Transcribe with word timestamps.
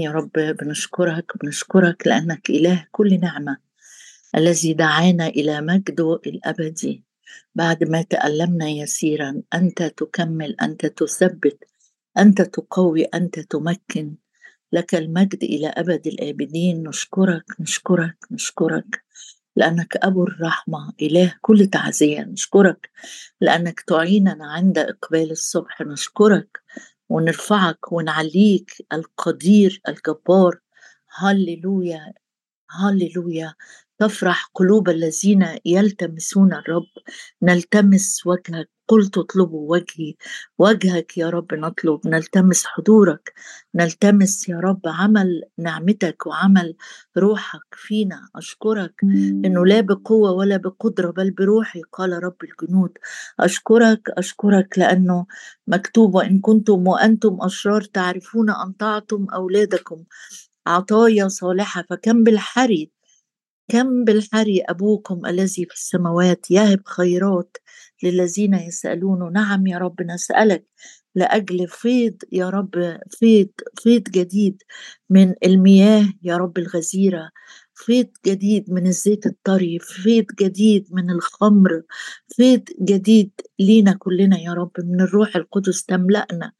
يا 0.00 0.10
رب 0.10 0.32
بنشكرك 0.32 1.32
بنشكرك 1.42 2.06
لأنك 2.06 2.50
إله 2.50 2.86
كل 2.92 3.20
نعمة 3.20 3.56
الذي 4.36 4.72
دعانا 4.72 5.26
إلى 5.26 5.60
مجده 5.60 6.20
الأبدي 6.26 7.04
بعد 7.54 7.84
ما 7.84 8.02
تألمنا 8.02 8.68
يسيرا 8.68 9.42
أنت 9.54 9.82
تكمل 9.82 10.56
أنت 10.60 10.86
تثبت 10.86 11.64
أنت 12.18 12.42
تقوي 12.42 13.04
أنت 13.04 13.40
تمكن. 13.40 14.14
لك 14.72 14.94
المجد 14.94 15.44
إلى 15.44 15.68
أبد 15.68 16.06
الآبدين. 16.06 16.88
نشكرك 16.88 17.44
نشكرك 17.60 18.16
نشكرك 18.30 19.04
لأنك 19.56 19.96
أبو 19.96 20.24
الرحمة 20.24 20.92
إله 21.02 21.34
كل 21.40 21.66
تعزية. 21.66 22.20
نشكرك 22.20 22.90
لأنك 23.40 23.80
تعيننا 23.80 24.46
عند 24.46 24.78
إقبال 24.78 25.30
الصبح. 25.30 25.82
نشكرك 25.82 26.60
ونرفعك 27.08 27.92
ونعليك 27.92 28.86
القدير 28.92 29.80
الجبار. 29.88 30.58
هللويا 31.18 32.14
هللويا. 32.70 33.54
تفرح 33.98 34.50
قلوب 34.54 34.88
الذين 34.88 35.46
يلتمسون 35.64 36.54
الرب. 36.54 36.86
نلتمس 37.42 38.26
وجهك 38.26 38.70
قلت 38.88 39.18
اطلبوا 39.18 39.70
وجهي 39.72 40.14
وجهك 40.58 41.18
يا 41.18 41.30
رب 41.30 41.54
نطلب 41.54 42.00
نلتمس 42.06 42.66
حضورك 42.66 43.32
نلتمس 43.74 44.48
يا 44.48 44.60
رب 44.60 44.80
عمل 44.86 45.42
نعمتك 45.58 46.26
وعمل 46.26 46.76
روحك 47.18 47.60
فينا. 47.72 48.28
أشكرك 48.36 48.94
إنه 49.44 49.66
لا 49.66 49.80
بقوة 49.80 50.32
ولا 50.32 50.56
بقدرة 50.56 51.10
بل 51.10 51.30
بروحي 51.30 51.82
قال 51.92 52.24
رب 52.24 52.36
الجنود. 52.44 52.98
أشكرك 53.40 54.10
أشكرك 54.10 54.78
لأنه 54.78 55.26
مكتوب 55.66 56.14
وإن 56.14 56.40
كنتم 56.40 56.86
وأنتم 56.88 57.38
أشرار 57.40 57.82
تعرفون 57.82 58.50
أن 58.50 58.76
تعطم 58.76 59.26
أولادكم 59.34 60.04
عطايا 60.66 61.28
صالحة. 61.28 61.84
فكم 61.90 62.24
بالحري 62.24 62.90
كم 63.68 64.04
بالحري 64.04 64.60
أبوكم 64.60 65.26
الذي 65.26 65.64
في 65.64 65.74
السماوات 65.74 66.50
يهب 66.50 66.80
خيرات 66.86 67.56
للذين 68.02 68.54
يسألونه 68.54 69.28
نعم 69.30 69.66
يا 69.66 69.78
رب 69.78 70.02
نسألك 70.02 70.66
لأجل 71.14 71.68
فيض 71.68 72.16
يا 72.32 72.50
رب 72.50 72.98
فيض 73.10 73.48
فيض 73.82 74.02
جديد 74.02 74.62
من 75.10 75.34
المياه 75.44 76.12
يا 76.22 76.36
رب 76.36 76.58
الغزيرة 76.58 77.30
فيض 77.74 78.06
جديد 78.26 78.70
من 78.70 78.86
الزيت 78.86 79.26
الطري 79.26 79.78
فيض 79.78 80.24
جديد 80.40 80.88
من 80.90 81.10
الخمر 81.10 81.82
فيض 82.36 82.62
جديد 82.82 83.30
لينا 83.58 83.96
كلنا 83.98 84.38
يا 84.38 84.52
رب 84.52 84.72
من 84.78 85.00
الروح 85.00 85.36
القدس 85.36 85.84
تملأنا. 85.84 86.52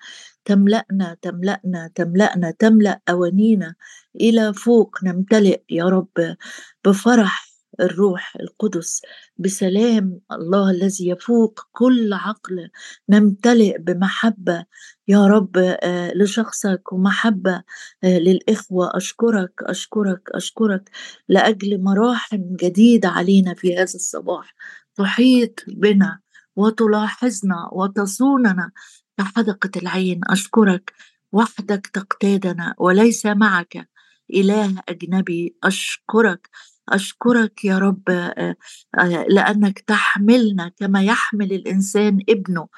تملأنا 0.46 1.16
تملأنا 1.22 1.90
تملأنا 1.94 2.50
تملأ 2.50 3.00
أوانينا 3.10 3.74
إلى 4.20 4.54
فوق. 4.54 5.04
نمتلئ 5.04 5.60
يا 5.70 5.84
رب 5.84 6.36
بفرح 6.84 7.46
الروح 7.80 8.36
القدس. 8.40 9.02
بسلام 9.38 10.20
الله 10.32 10.70
الذي 10.70 11.08
يفوق 11.08 11.60
كل 11.72 12.12
عقل. 12.12 12.70
نمتلئ 13.08 13.78
بمحبة 13.78 14.64
يا 15.08 15.26
رب 15.26 15.56
آه، 15.58 16.12
لشخصك. 16.14 16.92
ومحبة 16.92 17.62
آه، 18.04 18.18
للإخوة. 18.18 18.96
أشكرك 18.96 19.52
أشكرك 19.62 20.22
أشكرك 20.34 20.90
لأجل 21.28 21.82
مراحم 21.82 22.42
جديدة 22.62 23.08
علينا 23.08 23.54
في 23.54 23.74
هذا 23.76 23.82
الصباح. 23.94 24.54
تحيط 24.96 25.54
بنا 25.68 26.20
وتلاحظنا 26.56 27.68
وتصوننا 27.72 28.72
كحدقه 29.18 29.70
العين 29.76 30.20
أشكرك 30.30 30.92
وحدك 31.32 31.86
تقتادنا 31.86 32.74
وليس 32.78 33.26
معك. 33.26 33.88
إله 34.34 34.82
أجنبي 34.88 35.56
أشكرك 35.64 36.48
أشكرك 36.88 37.64
يا 37.64 37.78
رب 37.78 38.02
آه، 38.10 38.56
آه، 38.98 39.24
لأنك 39.28 39.78
تحملنا 39.78 40.68
كما 40.80 41.02
يحمل 41.02 41.52
الإنسان 41.52 42.18
ابنه 42.28 42.68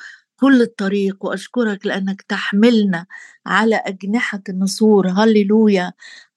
كل 0.40 0.62
الطريق 0.62 1.24
وأشكرك 1.24 1.86
لأنك 1.86 2.22
تحملنا 2.22 3.06
على 3.46 3.76
أجنحة 3.76 4.42
النسور. 4.48 5.08
هللويا. 5.08 5.92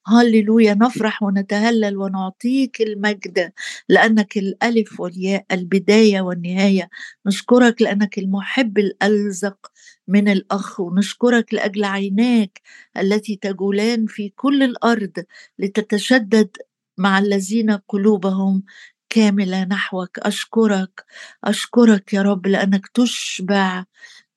هللويا 0.06 0.74
نفرح 0.74 1.22
ونتهلل 1.22 1.96
ونعطيك 1.96 2.80
المجد 2.82 3.52
لأنك 3.88 4.36
الألف 4.38 5.00
والياء 5.00 5.44
البداية 5.52 6.20
والنهاية. 6.20 6.90
نشكرك 7.26 7.82
لأنك 7.82 8.18
المحب 8.18 8.78
الألزق 8.78 9.72
من 10.08 10.28
الأخ 10.28 10.80
ونشكرك 10.80 11.54
لأجل 11.54 11.84
عيناك 11.84 12.60
التي 12.98 13.36
تجولان 13.36 14.06
في 14.06 14.28
كل 14.28 14.62
الأرض 14.62 15.24
لتتشدد 15.58 16.56
مع 16.98 17.18
الذين 17.18 17.70
قلوبهم 17.70 18.62
كاملة 19.10 19.64
نحوك. 19.64 20.18
أشكرك 20.18 21.04
أشكرك 21.44 22.14
يا 22.14 22.22
رب 22.22 22.46
لأنك 22.46 22.86
تشبع 22.94 23.84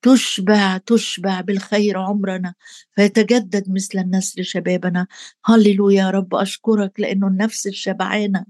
تشبع 0.06 0.78
تشبع 0.78 1.40
بالخير 1.40 1.98
عمرنا 1.98 2.54
فيتجدد 2.96 3.70
مثل 3.70 3.98
النسر 3.98 4.42
شبابنا. 4.42 5.06
هللويا 5.44 5.96
يا 5.96 6.10
رب 6.10 6.34
أشكرك 6.34 7.00
لأنه 7.00 7.26
النفس 7.28 7.66
الشبعانة 7.66 8.46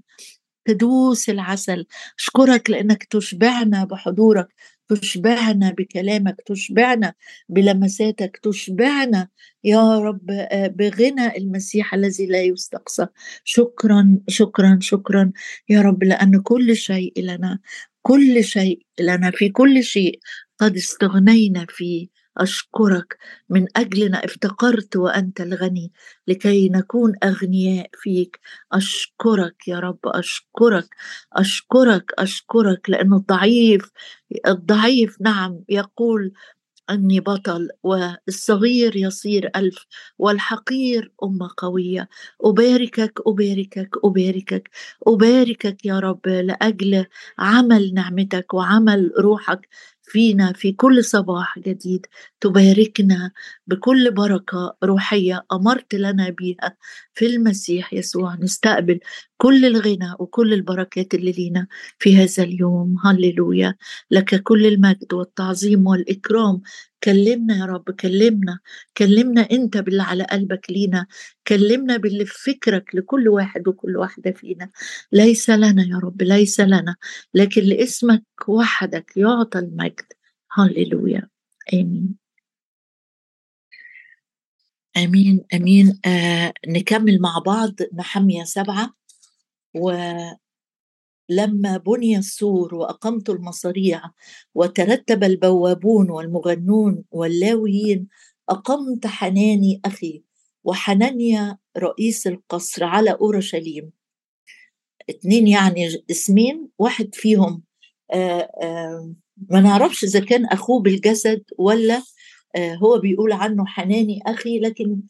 تدوس 0.65 1.29
العسل. 1.29 1.85
أشكرك 2.19 2.69
لأنك 2.69 3.03
تشبعنا 3.03 3.83
بحضورك 3.85 4.47
تشبعنا 4.89 5.71
بكلامك 5.71 6.35
تشبعنا 6.45 7.13
بلمساتك 7.49 8.39
تشبعنا 8.43 9.27
يا 9.63 9.99
رب 9.99 10.31
آه، 10.31 10.67
بغنى 10.67 11.37
المسيح 11.37 11.93
الذي 11.93 12.25
لا 12.25 12.41
يستقصى. 12.41 13.07
شكرا 13.43 14.19
شكرا 14.29 14.79
شكرا 14.81 15.31
يا 15.69 15.81
رب 15.81 16.03
لأن 16.03 16.41
كل 16.41 16.75
شيء 16.75 17.13
لنا 17.17 17.59
كل 18.01 18.43
شيء 18.43 18.81
لنا 18.99 19.31
في 19.31 19.49
كل 19.49 19.83
شيء 19.83 20.19
قد 20.59 20.75
استغنينا 20.75 21.65
فيه 21.69 22.07
أشكرك 22.37 23.17
من 23.49 23.65
أجلنا 23.75 24.25
افتقرت 24.25 24.95
وأنت 24.95 25.41
الغني 25.41 25.91
لكي 26.27 26.69
نكون 26.69 27.13
أغنياء 27.23 27.89
فيك. 27.93 28.39
أشكرك 28.73 29.67
يا 29.67 29.79
رب 29.79 29.99
أشكرك 30.05 30.87
أشكرك 31.33 32.11
أشكرك 32.19 32.89
لأنه 32.89 33.15
الضعيف 33.17 33.91
الضعيف 34.47 35.17
نعم 35.21 35.59
يقول 35.69 36.31
أني 36.89 37.19
بطل 37.19 37.69
والصغير 37.83 38.95
يصير 38.95 39.49
ألف 39.55 39.85
والحقير 40.19 41.11
أمة 41.23 41.49
قوية. 41.57 42.09
أباركك 42.45 43.19
أباركك 43.27 43.89
أباركك 44.05 44.69
أباركك 45.07 45.85
يا 45.85 45.99
رب 45.99 46.27
لأجل 46.27 47.05
عمل 47.39 47.93
نعمتك 47.93 48.53
وعمل 48.53 49.11
روحك. 49.19 49.69
فينا 50.07 50.53
في 50.53 50.71
كل 50.71 51.03
صباح 51.03 51.59
جديد 51.59 52.05
تباركنا 52.41 53.31
بكل 53.67 54.11
بركة 54.11 54.77
روحية 54.83 55.45
أمرت 55.51 55.95
لنا 55.95 56.29
بها 56.29 56.77
في 57.13 57.25
المسيح 57.25 57.93
يسوع 57.93 58.35
نستقبل 58.35 58.99
كل 59.37 59.65
الغنى 59.65 60.13
وكل 60.19 60.53
البركات 60.53 61.13
اللي 61.13 61.31
لينا 61.31 61.67
في 61.99 62.17
هذا 62.17 62.43
اليوم. 62.43 62.95
هللويا. 63.05 63.75
لك 64.11 64.43
كل 64.43 64.65
المجد 64.65 65.13
والتعظيم 65.13 65.87
والإكرام 65.87 66.61
كلمنا 67.07 67.57
يا 67.57 67.65
رب 67.65 67.91
كلمنا 67.91 68.59
كلمنا 68.97 69.41
أنت 69.51 69.77
باللي 69.77 70.03
على 70.03 70.23
قلبك 70.23 70.71
لينا 70.71 71.07
كلمنا 71.47 71.97
باللي 71.97 72.25
في 72.25 72.53
فكرك 72.53 72.95
لكل 72.95 73.29
واحد 73.29 73.67
وكل 73.67 73.97
واحدة 73.97 74.31
فينا. 74.31 74.69
ليس 75.11 75.49
لنا 75.49 75.83
يا 75.83 75.97
رب 75.97 76.21
ليس 76.21 76.59
لنا 76.59 76.95
لكن 77.33 77.61
لاسمك 77.61 78.23
وحدك 78.47 79.17
يعطى 79.17 79.59
المجد. 79.59 80.05
هللويا. 80.51 81.29
آمين. 81.73 82.15
آمين 84.97 85.45
آمين. 85.53 85.99
آه 86.05 86.53
نكمل 86.67 87.21
مع 87.21 87.39
بعض 87.45 87.73
محمية 87.93 88.43
سبعة 88.43 88.93
ولما 91.37 91.77
بني 91.77 92.17
السور 92.17 92.75
وأقمت 92.75 93.29
المصاريع 93.29 94.01
وترتب 94.55 95.23
البوابون 95.23 96.09
والمغنون 96.11 97.03
واللاويين 97.11 98.07
أقمت 98.49 99.07
حناني 99.07 99.81
أخي 99.85 100.23
وحنانيا 100.63 101.57
رئيس 101.77 102.27
القصر 102.27 102.83
على 102.83 103.11
أورشليم. 103.11 103.91
اتنين 105.09 105.47
يعني 105.47 106.03
اسمين 106.11 106.67
واحد 106.79 107.15
فيهم 107.15 107.63
آآ 108.13 108.49
آآ 108.63 109.15
ما 109.49 109.61
نعرفش 109.61 110.03
إذا 110.03 110.19
كان 110.19 110.45
أخوه 110.45 110.81
بالجسد 110.81 111.43
ولا 111.59 112.01
هو 112.57 112.99
بيقول 112.99 113.31
عنه 113.31 113.65
حناني 113.65 114.19
أخي 114.27 114.59
لكن 114.59 115.01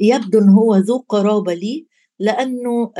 يبدو 0.00 0.38
أن 0.38 0.48
هو 0.48 0.76
ذو 0.76 0.98
قرابة 1.08 1.54
لي. 1.54 1.86
لأنه 2.20 2.92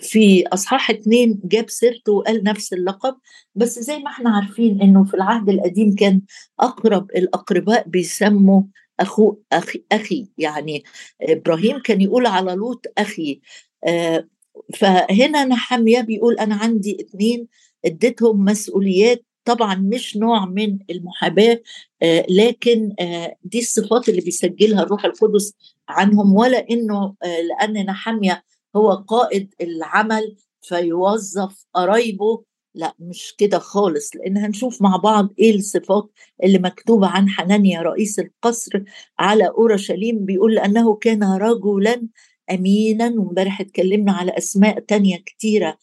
في 0.00 0.44
أصحاح 0.46 0.90
اتنين 0.90 1.40
جاب 1.44 1.70
سيرته 1.70 2.12
وقال 2.12 2.44
نفس 2.44 2.72
اللقب 2.72 3.16
بس 3.54 3.78
زي 3.78 3.98
ما 3.98 4.10
إحنا 4.10 4.30
عارفين 4.30 4.82
أنه 4.82 5.04
في 5.04 5.14
العهد 5.14 5.48
القديم 5.48 5.94
كان 5.94 6.20
أقرب 6.60 7.10
الأقرباء 7.10 7.88
بيسموا 7.88 8.62
أخو 9.00 9.36
أخي 9.52 9.84
أخي. 9.92 10.28
يعني 10.38 10.84
إبراهيم 11.22 11.78
كان 11.78 12.00
يقول 12.00 12.26
على 12.26 12.52
لوط 12.54 12.86
أخي. 12.98 13.40
آه، 13.86 14.28
فهنا 14.74 15.44
نحمية 15.44 16.00
بيقول 16.00 16.38
أنا 16.38 16.54
عندي 16.54 16.96
اثنين 17.00 17.48
اديتهم 17.84 18.44
مسؤوليات 18.44 19.24
طبعا 19.44 19.74
مش 19.74 20.16
نوع 20.16 20.46
من 20.46 20.78
المحاباة 20.90 21.62
آه، 22.02 22.26
لكن 22.28 22.94
آه، 23.00 23.36
دي 23.44 23.58
الصفات 23.58 24.08
اللي 24.08 24.20
بيسجلها 24.20 24.82
الروح 24.82 25.04
القدس 25.04 25.52
عنهم 25.88 26.34
ولا 26.34 26.66
إنه 26.70 27.14
لأن 27.22 27.86
نحمية 27.86 28.44
هو 28.76 28.92
قائد 28.92 29.54
العمل 29.60 30.36
فيوظف 30.62 31.66
قرايبه 31.74 32.44
لا 32.74 32.94
مش 32.98 33.34
كده 33.38 33.58
خالص. 33.58 34.16
لأن 34.16 34.36
هنشوف 34.36 34.82
مع 34.82 34.96
بعض 34.96 35.28
إيه 35.38 35.56
الصفات 35.56 36.10
اللي 36.44 36.58
مكتوبة 36.58 37.06
عن 37.06 37.28
حنانيا 37.28 37.82
رئيس 37.82 38.18
القصر 38.18 38.82
على 39.18 39.48
أورشليم 39.48 40.24
بيقول 40.24 40.58
انه 40.58 40.94
كان 40.94 41.24
رجلا 41.24 42.08
امينا 42.50 43.06
وامبارح 43.06 43.60
اتكلمنا 43.60 44.12
على 44.12 44.32
أسماء 44.38 44.78
تانية 44.80 45.16
كتيرة 45.16 45.78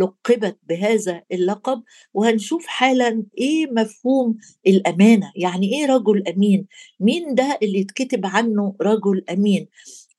لقبت 0.00 0.58
بهذا 0.68 1.22
اللقب. 1.32 1.82
وهنشوف 2.14 2.66
حالا 2.66 3.24
إيه 3.38 3.66
مفهوم 3.66 4.36
الأمانة. 4.66 5.32
يعني 5.36 5.72
إيه 5.72 5.86
رجل 5.86 6.28
أمين؟ 6.28 6.66
مين 7.00 7.34
ده 7.34 7.58
اللي 7.62 7.78
يتكتب 7.78 8.26
عنه 8.26 8.76
رجل 8.80 9.24
أمين؟ 9.30 9.68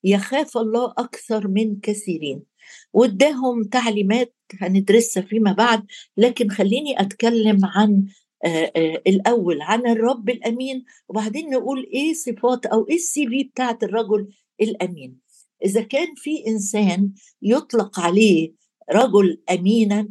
يخاف 0.03 0.57
الله 0.57 0.93
أكثر 0.97 1.47
من 1.47 1.79
كثيرين. 1.79 2.43
واداهم 2.93 3.63
تعليمات 3.63 4.35
هندرسها 4.61 5.23
فيما 5.23 5.51
بعد. 5.51 5.85
لكن 6.17 6.49
خليني 6.49 7.01
أتكلم 7.01 7.59
عن 7.63 8.05
الأول 9.07 9.61
عن 9.61 9.87
الرب 9.87 10.29
الأمين. 10.29 10.85
وبعدين 11.09 11.49
نقول 11.49 11.89
إيه 11.93 12.13
صفات 12.13 12.65
أو 12.65 12.87
إيه 12.89 12.95
السي 12.95 13.27
في 13.27 13.43
بتاعت 13.43 13.83
الرجل 13.83 14.27
الأمين. 14.61 15.17
إذا 15.65 15.81
كان 15.81 16.07
في 16.15 16.47
إنسان 16.47 17.11
يطلق 17.41 17.99
عليه 17.99 18.53
رجل 18.91 19.41
امينا 19.51 20.09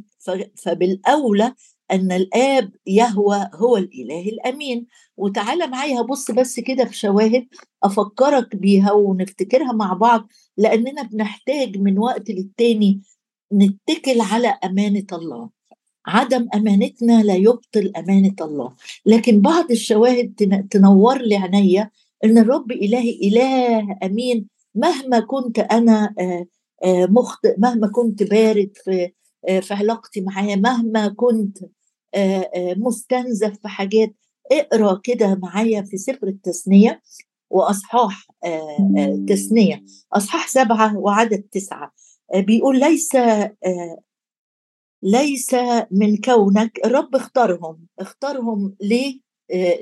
فبالأولى 0.56 1.55
أن 1.91 2.12
الآب 2.12 2.73
يهوى 2.87 3.50
هو 3.55 3.77
الإله 3.77 4.29
الأمين. 4.29 4.87
وتعالى 5.17 5.67
معايا 5.67 6.03
بص 6.03 6.31
بس 6.31 6.61
كده 6.61 6.85
في 6.85 6.97
شواهد 6.97 7.49
أفكرك 7.83 8.56
بيها 8.56 8.93
ونفتكرها 8.93 9.73
مع 9.73 9.93
بعض 9.93 10.29
لأننا 10.56 11.03
بنحتاج 11.03 11.79
من 11.79 11.99
وقت 11.99 12.31
للتاني 12.31 13.01
نتكل 13.53 14.21
على 14.21 14.49
أمانة 14.49 15.06
الله. 15.12 15.51
عدم 16.06 16.49
أمانتنا 16.55 17.23
لا 17.23 17.35
يبطل 17.35 17.93
أمانة 17.97 18.35
الله. 18.41 18.77
لكن 19.06 19.41
بعض 19.41 19.71
الشواهد 19.71 20.35
تنور 20.71 21.19
لي 21.19 21.37
عينيا 21.37 21.91
إن 22.25 22.38
الرب 22.38 22.73
إلهي 22.73 23.11
إله 23.11 23.99
أمين 24.03 24.49
مهما 24.75 25.20
كنت 25.20 25.59
أنا 25.59 26.15
مخطئ 26.87 27.55
مهما 27.59 27.88
كنت 27.88 28.23
بارد 28.23 28.70
في 28.85 29.11
في 29.61 29.75
علاقتي 29.75 30.20
معاه 30.20 30.56
مهما 30.56 31.09
كنت 31.09 31.59
مستنزف 32.76 33.59
في 33.62 33.69
حاجات 33.69 34.15
اقرأ 34.53 35.00
كده 35.05 35.38
معايا 35.43 35.82
في 35.82 35.97
سفر 35.97 36.26
التثنية 36.26 37.03
وأصحاح 37.50 38.26
تثنية. 39.29 39.85
أصحاح 40.12 40.49
سبعة 40.49 40.97
وعدد 40.97 41.43
تسعة. 41.43 41.93
بيقول 42.35 42.81
ليس 42.81 43.17
ليس 45.03 45.55
من 45.91 46.17
كونك 46.17 46.81
الرب 46.85 47.17
اختارهم. 47.17 47.87
اختارهم 47.99 48.75
ليه؟ 48.81 49.20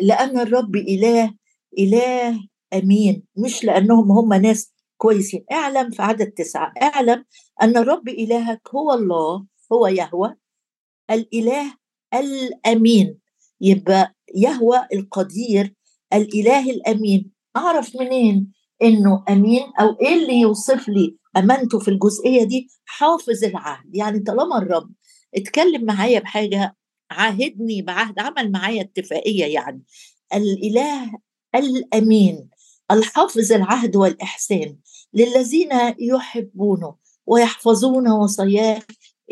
لأن 0.01 0.39
الرب 0.39 0.77
إله 0.77 1.35
إله 1.79 2.41
أمين 2.75 3.23
مش 3.37 3.65
لأنهم 3.65 4.13
هم 4.13 4.33
ناس 4.35 4.73
كويسين. 4.97 5.45
اعلم 5.53 5.91
في 5.91 6.03
عدد 6.03 6.27
تسعة. 6.31 6.73
اعلم 6.83 7.25
أن 7.63 7.77
الرب 7.77 8.09
إلهك 8.09 8.61
هو 8.75 8.93
الله 8.93 9.47
هو 9.73 9.87
يهوى 9.87 10.35
الإله 11.11 11.75
الأمين. 12.15 13.19
يبقى 13.61 14.15
يهوى 14.35 14.87
القدير 14.95 15.75
الإله 16.13 16.71
الأمين. 16.71 17.33
أعرف 17.57 17.97
منين 17.97 18.53
إنه 18.83 19.25
أمين؟ 19.29 19.63
أو 19.81 19.97
إيه 20.03 20.15
اللي 20.15 20.41
يوصف 20.41 20.89
لي 20.89 21.17
أمانته 21.37 21.79
في 21.79 21.89
الجزئية 21.89 22.45
دي؟ 22.45 22.69
حافظ 22.85 23.45
العهد. 23.45 23.95
يعني 23.97 24.19
طالما 24.21 24.59
الرب 24.59 24.91
اتكلم 25.35 25.85
معايا 25.85 26.21
بحاجة 26.21 26.77
عاهدني 27.11 27.83
بعهد 27.83 28.19
عمل 28.19 28.53
معايا 28.53 28.83
اتفاقية 28.83 29.45
يعني. 29.45 29.83
الإله 30.35 31.13
الأمين 31.59 32.51
الحافظ 32.91 33.53
العهد 33.53 33.97
والإحسان 33.97 34.77
للذين 35.15 35.71
يحبونه 35.99 36.95
ويحفظون 37.27 38.09
وصاياه 38.09 38.83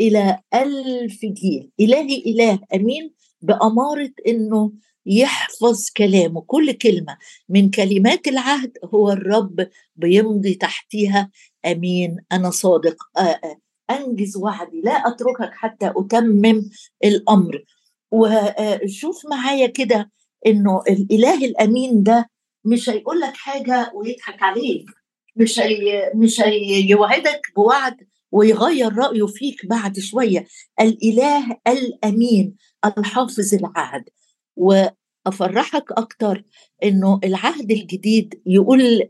إلى 0.00 0.38
ألف 0.54 1.20
جيل. 1.24 1.70
الهي 1.80 2.16
إله 2.26 2.58
أمين 2.74 3.14
بأمارة 3.40 4.12
إنه 4.28 4.72
يحفظ 5.06 5.90
كلامه. 5.96 6.40
كل 6.40 6.72
كلمة 6.72 7.16
من 7.48 7.70
كلمات 7.70 8.28
العهد 8.28 8.72
هو 8.94 9.10
الرب 9.10 9.68
بيمضي 9.96 10.54
تحتها 10.54 11.30
أمين 11.66 12.16
أنا 12.32 12.50
صادق. 12.50 12.96
أنجز 13.90 14.36
وعدي. 14.36 14.80
لا 14.80 14.92
أتركك 14.92 15.50
حتى 15.52 15.92
أتمم 15.96 16.70
الأمر. 17.04 17.64
وشوف 18.10 19.26
معايا 19.30 19.66
كده 19.66 20.10
إنه 20.46 20.82
الإله 20.88 21.44
الأمين 21.44 22.02
ده 22.02 22.30
مش 22.64 22.90
هيقول 22.90 23.20
لك 23.20 23.36
حاجة 23.36 23.92
ويضحك 23.94 24.42
عليك. 24.42 24.86
مش 25.36 25.60
هي 25.60 26.12
مش 26.14 26.40
هيوعدك 26.40 27.40
بوعد 27.56 27.96
ويغير 28.32 28.92
رأيه 28.94 29.26
فيك 29.26 29.66
بعد 29.66 29.98
شوية. 29.98 30.46
الإله 30.80 31.56
الأمين 31.68 32.56
الحافظ 32.98 33.54
العهد. 33.54 34.04
وأفرحك 34.56 35.92
أكتر 35.92 36.44
إنه 36.84 37.20
العهد 37.24 37.70
الجديد 37.70 38.42
يقول 38.46 39.02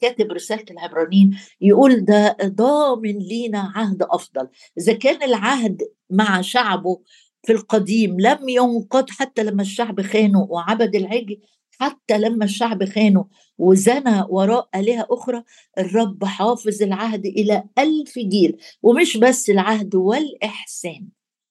كاتب 0.00 0.32
رسالة 0.32 0.64
العبرانيين 0.70 1.38
يقول 1.60 2.04
ده 2.04 2.36
ضامن 2.44 3.18
لينا 3.18 3.72
عهد 3.74 4.02
أفضل. 4.02 4.48
إذا 4.78 4.92
كان 4.92 5.22
العهد 5.22 5.82
مع 6.10 6.40
شعبه 6.40 7.00
في 7.46 7.52
القديم 7.52 8.20
لم 8.20 8.48
ينقض 8.48 9.10
حتى 9.10 9.42
لما 9.42 9.62
الشعب 9.62 10.02
خانه 10.02 10.46
وعبد 10.50 10.96
العجل 10.96 11.38
حتى 11.80 12.18
لما 12.18 12.44
الشعب 12.44 12.84
خانه 12.84 13.24
وزنى 13.58 14.24
وراء 14.28 14.68
آلهة 14.74 15.06
أخرى 15.10 15.42
الرب 15.78 16.24
حافظ 16.24 16.82
العهد 16.82 17.26
إلى 17.26 17.64
ألف 17.78 18.18
جيل. 18.18 18.56
ومش 18.82 19.16
بس 19.16 19.50
العهد 19.50 19.94
والإحسان 19.94 21.08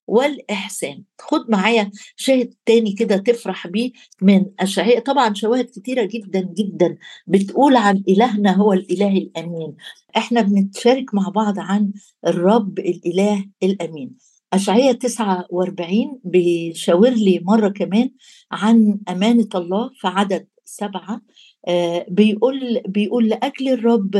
والإحسان. 0.07 1.03
خد 1.21 1.49
معايا 1.51 1.91
شاهد 2.15 2.53
تاني 2.65 2.93
كده 2.93 3.17
تفرح 3.17 3.67
بيه 3.67 3.91
من 4.21 4.45
أشعياء. 4.59 4.99
طبعا 4.99 5.33
شواهد 5.33 5.65
كتيرة 5.65 6.05
جدا 6.05 6.41
جدا 6.57 6.97
بتقول 7.27 7.75
عن 7.75 8.03
إلهنا 8.09 8.51
هو 8.55 8.73
الإله 8.73 9.17
الأمين. 9.17 9.75
إحنا 10.17 10.41
بنتشارك 10.41 11.13
مع 11.13 11.29
بعض 11.29 11.59
عن 11.59 11.91
الرب 12.27 12.79
الإله 12.79 13.45
الأمين. 13.63 14.30
أشعية 14.53 14.91
49 14.91 16.19
بيشاور 16.23 17.09
لي 17.09 17.39
مرة 17.43 17.69
كمان 17.69 18.09
عن 18.51 18.99
أمانة 19.09 19.47
الله 19.55 19.89
في 19.95 20.07
عدد 20.07 20.47
سبعة 20.65 21.21
آه 21.67 22.05
بيقول 22.09 22.81
بيقول 22.87 23.29
لأجل 23.29 23.69
الرب 23.69 24.15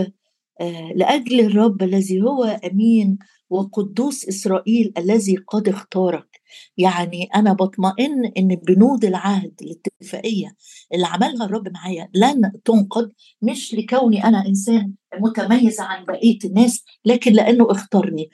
آه 0.62 0.92
لأجل 0.96 1.40
الرب 1.40 1.84
الذي 1.84 2.22
هو 2.22 2.44
أمين 2.44 3.18
وقدوس 3.50 4.28
إسرائيل 4.28 4.94
الذي 4.98 5.36
قد 5.36 5.68
اختارك. 5.70 6.42
يعني 6.78 7.24
أنا 7.36 7.54
بطمئن 7.54 8.26
إن 8.38 8.48
بنود 8.56 9.06
العهد 9.06 9.54
الاتفاقية 9.62 10.56
اللي 10.94 11.06
عملها 11.08 11.46
الرب 11.46 11.70
معايا 11.74 12.10
لن 12.16 12.52
تنقض 12.66 13.12
مش 13.42 13.74
لكوني 13.74 14.24
أنا 14.24 14.46
إنسان 14.48 14.94
متميز 15.20 15.80
عن 15.80 16.06
بقية 16.06 16.38
الناس 16.46 16.84
لكن 17.06 17.34
لأنه 17.34 17.72
اختارني. 17.72 18.30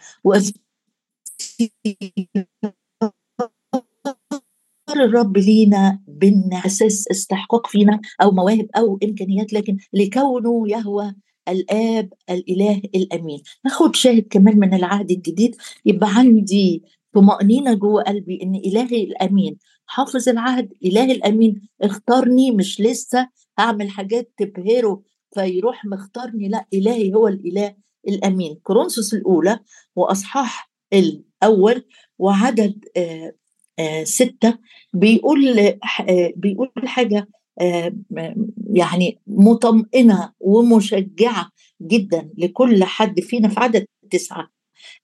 الرب 4.89 5.37
لينا 5.37 5.99
بانعكاس 6.07 7.07
استحقاق 7.11 7.67
فينا 7.67 8.01
أو 8.21 8.31
مواهب 8.31 8.67
أو 8.77 8.99
إمكانيات 9.03 9.53
لكن 9.53 9.77
لكونه 9.93 10.69
يهوى 10.69 11.15
الآب 11.49 12.13
الإله 12.29 12.81
الأمين. 12.95 13.41
ناخد 13.65 13.95
شاهد 13.95 14.27
كمان 14.29 14.59
من 14.59 14.73
العهد 14.73 15.11
الجديد. 15.11 15.55
يبقى 15.85 16.09
عندي 16.15 16.83
طمأنينة 17.13 17.73
جوه 17.73 18.03
قلبي 18.03 18.39
إن 18.43 18.55
إلهي 18.55 19.03
الأمين 19.03 19.57
حافظ 19.85 20.29
العهد 20.29 20.73
إلهي 20.85 21.11
الأمين 21.11 21.61
اختارني 21.81 22.51
مش 22.51 22.81
لسه 22.81 23.29
هعمل 23.59 23.89
حاجات 23.89 24.33
تبهره 24.37 25.01
فيروح 25.33 25.85
مختارني 25.85 26.49
لا 26.49 26.65
إلهي 26.73 27.13
هو 27.13 27.27
الإله 27.27 27.75
الأمين. 28.07 28.55
كورنثوس 28.63 29.13
الأولى 29.13 29.59
وأصحاح 29.95 30.71
الأول 31.43 31.83
وعدد 32.19 32.85
آه 32.97 33.33
آه 33.79 34.03
ستة 34.03 34.57
بيقول 34.93 35.59
آه 35.59 36.33
بيقول 36.35 36.71
حاجة 36.85 37.27
يعني 38.73 39.19
مطمئنة 39.27 40.33
ومشجعة 40.39 41.49
جدا 41.81 42.29
لكل 42.37 42.83
حد 42.83 43.19
فينا 43.19 43.49
في 43.49 43.59
عدد 43.59 43.85
تسعة. 44.11 44.47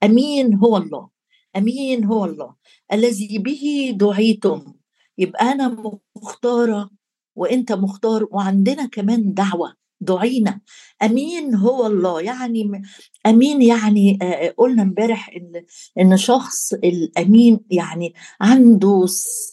أمين 0.04 0.54
هو 0.56 0.78
الله. 0.78 1.10
أمين 1.58 2.04
هو 2.06 2.26
الله. 2.26 2.56
الذي 2.94 3.38
به 3.38 3.94
دعيتم. 3.96 4.74
يبقى 5.18 5.52
أنا 5.52 5.94
مختارة 6.16 6.90
وأنت 7.36 7.72
مختار 7.72 8.28
وعندنا 8.32 8.86
كمان 8.86 9.34
دعوة 9.34 9.74
دعينا. 10.02 10.62
أمين 11.04 11.56
هو 11.56 11.88
الله. 11.88 12.22
يعني 12.22 12.82
أمين 13.26 13.62
يعني 13.62 14.20
قلنا 14.58 14.82
امبارح 14.82 15.30
إن 15.30 15.66
إن 16.00 16.18
شخص 16.18 16.74
الأمين 16.74 17.60
يعني 17.72 18.14
عنده 18.42 19.06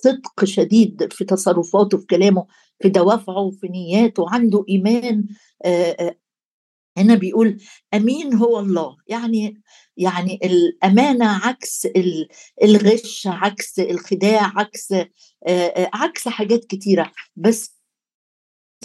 صدق 0.04 0.44
شديد 0.44 1.12
في 1.12 1.24
تصرفاته 1.24 1.98
في 1.98 2.06
كلامه 2.06 2.46
في 2.82 2.88
دوافعه 2.88 3.50
في 3.50 3.68
نياته 3.68 4.26
عنده 4.30 4.64
إيمان 4.68 5.24
هنا 6.98 7.14
بيقول 7.14 7.60
أمين 7.94 8.34
هو 8.34 8.58
الله. 8.60 8.96
يعني 9.06 9.62
يعني 9.96 10.40
الأمانة 10.44 11.26
عكس 11.46 11.88
الغش 12.62 13.26
عكس 13.26 13.78
الخداع 13.78 14.52
عكس 14.56 14.94
عكس 15.94 16.28
حاجات 16.28 16.64
كتيرة. 16.64 17.12
بس 17.36 17.79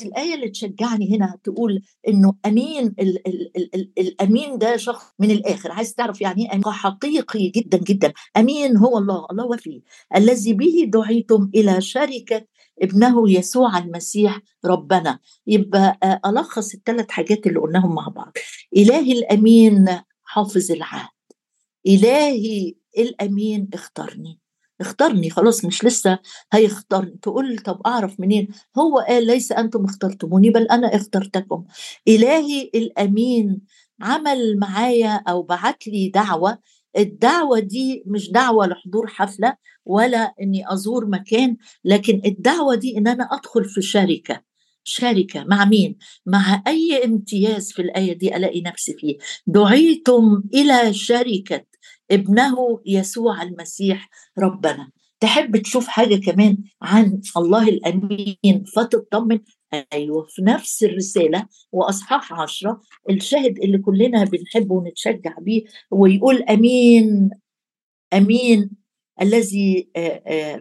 الآية 0.03 0.35
اللي 0.35 0.49
تشجعني 0.49 1.17
هنا 1.17 1.37
تقول 1.43 1.81
إنه 2.07 2.33
أمين 2.45 2.85
ال 2.87 3.27
ال 3.27 3.57
ال 3.57 3.75
ال 3.75 3.91
الأمين 3.99 4.57
ده 4.57 4.77
شخص 4.77 5.05
من 5.19 5.31
الآخر. 5.31 5.71
عايز 5.71 5.93
تعرف 5.93 6.21
يعني 6.21 6.53
إيه 6.53 6.61
حقيقي 6.65 7.49
جدا 7.49 7.77
جدا. 7.77 8.13
أمين 8.37 8.77
هو 8.77 8.97
الله 8.97 9.25
الله 9.31 9.45
وفي. 9.45 9.81
الذي 10.15 10.53
به 10.53 10.85
دعيتم 10.87 11.49
إلى 11.55 11.81
شركة 11.81 12.45
ابنه 12.81 13.31
يسوع 13.31 13.77
المسيح 13.77 14.41
ربنا. 14.65 15.19
يبقى 15.47 15.99
ألخص 16.25 16.73
الثلاث 16.73 17.11
حاجات 17.11 17.47
اللي 17.47 17.59
قلناهم 17.59 17.95
مع 17.95 18.07
بعض. 18.07 18.33
إلهي 18.77 19.11
الأمين 19.11 19.85
حافظ 20.23 20.71
العهد. 20.71 21.09
إلهي 21.87 22.73
الأمين 22.97 23.69
اختارني. 23.73 24.39
اختارني 24.81 25.29
خلاص 25.29 25.65
مش 25.65 25.85
لسه 25.85 26.19
هيختارني. 26.53 27.19
تقول 27.21 27.57
طب 27.57 27.81
أعرف 27.85 28.19
منين؟ 28.19 28.47
هو 28.77 28.99
قال 28.99 29.27
ليس 29.27 29.51
أنتم 29.51 29.85
اخترتموني 29.85 30.49
بل 30.49 30.67
أنا 30.67 30.95
اخترتكم. 30.95 31.65
إلهي 32.07 32.71
الأمين 32.75 33.61
عمل 34.01 34.59
معايا 34.59 35.23
أو 35.27 35.43
بعت 35.43 35.87
لي 35.87 36.09
دعوة. 36.09 36.57
الدعوة 36.97 37.59
دي 37.59 38.03
مش 38.07 38.31
دعوة 38.31 38.67
لحضور 38.67 39.07
حفلة 39.07 39.55
ولا 39.85 40.33
إني 40.41 40.73
أزور 40.73 41.05
مكان 41.07 41.57
لكن 41.85 42.21
الدعوة 42.25 42.75
دي 42.75 42.97
إن 42.97 43.07
أنا 43.07 43.23
أدخل 43.23 43.65
في 43.65 43.81
شركة. 43.81 44.41
شركة 44.83 45.43
مع 45.43 45.65
مين؟ 45.65 45.97
مع 46.25 46.63
أي 46.67 47.05
امتياز 47.05 47.71
في 47.71 47.81
الآية 47.81 48.13
دي 48.13 48.35
ألاقي 48.35 48.61
نفسي 48.61 48.93
فيه. 48.93 49.17
دعيتم 49.47 50.43
إلى 50.53 50.93
شركة 50.93 51.65
ابنه 52.11 52.81
يسوع 52.85 53.41
المسيح 53.41 54.09
ربنا. 54.39 54.91
تحب 55.19 55.57
تشوف 55.57 55.87
حاجة 55.87 56.15
كمان 56.15 56.57
عن 56.81 57.21
الله 57.37 57.69
الأمين 57.69 58.63
فتطمن؟ 58.75 59.39
أيوة 59.93 60.25
في 60.29 60.41
نفس 60.41 60.83
الرسالة 60.83 61.47
وأصحاح 61.71 62.33
عشرة 62.33 62.81
الشاهد 63.09 63.59
اللي 63.59 63.77
كلنا 63.77 64.23
بنحبه 64.23 64.75
ونتشجع 64.75 65.35
بيه 65.39 65.63
ويقول 65.91 66.43
أمين 66.43 67.29
أمين 68.13 68.69
الذي 69.21 69.89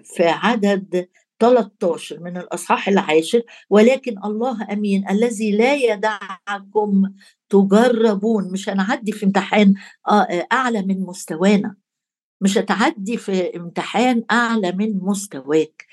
في 0.05 0.25
عدد 0.25 1.09
13 1.39 2.21
من 2.21 2.37
الأصحاح 2.37 2.89
العاشر 2.89 3.43
ولكن 3.71 4.25
الله 4.25 4.73
أمين 4.73 5.09
الذي 5.11 5.53
لا 5.53 5.75
يدعكم 5.75 7.13
تجربون. 7.49 8.53
مش 8.53 8.69
هنعدي 8.69 9.13
في 9.13 9.27
امتحان 9.27 9.75
أعلى 10.53 10.83
من 10.83 11.01
مستوانا. 11.01 11.77
مش 12.41 12.59
هتعدي 12.59 13.17
في 13.17 13.57
امتحان 13.57 14.25
أعلى 14.31 14.73
من 14.73 14.99
مستواك. 15.03 15.87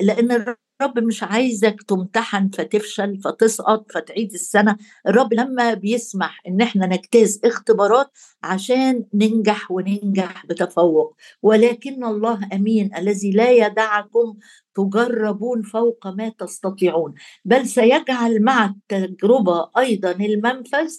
لأن 0.00 0.54
الرب 0.80 0.98
مش 0.98 1.22
عايزك 1.22 1.82
تمتحن 1.82 2.48
فتفشل 2.48 3.20
فتسقط 3.20 3.92
فتعيد 3.92 4.32
السنة. 4.32 4.76
الرب 5.08 5.34
لما 5.34 5.74
بيسمح 5.74 6.40
إن 6.48 6.60
إحنا 6.60 6.86
نجتاز 6.86 7.40
اختبارات 7.44 8.10
عشان 8.42 9.04
ننجح 9.14 9.70
وننجح 9.70 10.46
بتفوق. 10.46 11.16
ولكن 11.42 12.04
الله 12.04 12.48
أمين 12.52 12.90
الذي 12.96 13.30
لا 13.30 13.50
يدعكم 13.50 14.34
تجربون 14.74 15.62
فوق 15.62 16.06
ما 16.06 16.28
تستطيعون. 16.28 17.14
بل 17.44 17.66
سيجعل 17.68 18.42
مع 18.42 18.74
التجربة 18.92 19.70
أيضا 19.78 20.10
المنفذ 20.10 20.90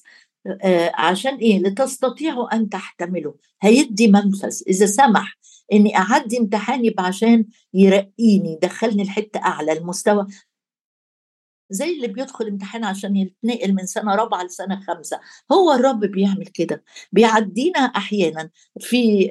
آه 0.64 0.92
عشان 0.96 1.36
إيه؟ 1.36 1.60
لتستطيعوا 1.60 2.56
أن 2.56 2.70
تحتملوا. 2.70 3.34
هيدي 3.62 4.08
منفذ. 4.08 4.62
إذا 4.68 4.86
سمح 4.86 5.38
إني 5.74 5.98
أعدي 5.98 6.38
امتحان 6.38 6.86
يبقى 6.86 7.06
عشان 7.06 7.46
يرقيني 7.74 8.54
يدخلني 8.54 9.04
لحتة 9.04 9.40
أعلى 9.40 9.72
المستوى. 9.72 10.28
زي 11.72 11.96
اللي 11.96 12.08
بيدخل 12.08 12.48
امتحان 12.48 12.84
عشان 12.84 13.16
يتنقل 13.16 13.74
من 13.74 13.86
سنة 13.86 14.16
رابعة 14.16 14.44
لسنة 14.44 14.80
خمسه 14.88 15.20
هو 15.52 15.72
الرب 15.74 16.00
بيعمل 16.00 16.46
كده. 16.46 16.84
بيعدينا 17.12 17.80
أحيانا 17.80 18.50
في 18.80 19.30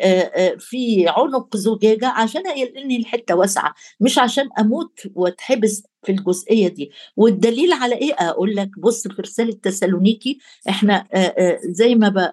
في 0.59 1.09
عنق 1.09 1.57
زجاجة 1.57 2.09
عشان 2.09 2.43
ينقلني 2.59 2.99
لحتة 3.01 3.35
واسعة 3.35 3.75
مش 4.01 4.19
عشان 4.19 4.49
أموت 4.59 5.01
وأتحبس 5.15 5.83
في 6.03 6.13
الجزئية 6.13 6.69
دي. 6.69 6.91
والدليل 7.17 7.73
على 7.73 7.95
إيه؟ 7.95 8.15
أقول 8.15 8.57
لك 8.57 8.71
بص 8.79 9.09
في 9.09 9.23
رسالة 9.23 9.53
تسالونيكي 9.63 10.39
إحنا 10.69 11.07
زي 11.65 11.95
ما 11.95 12.33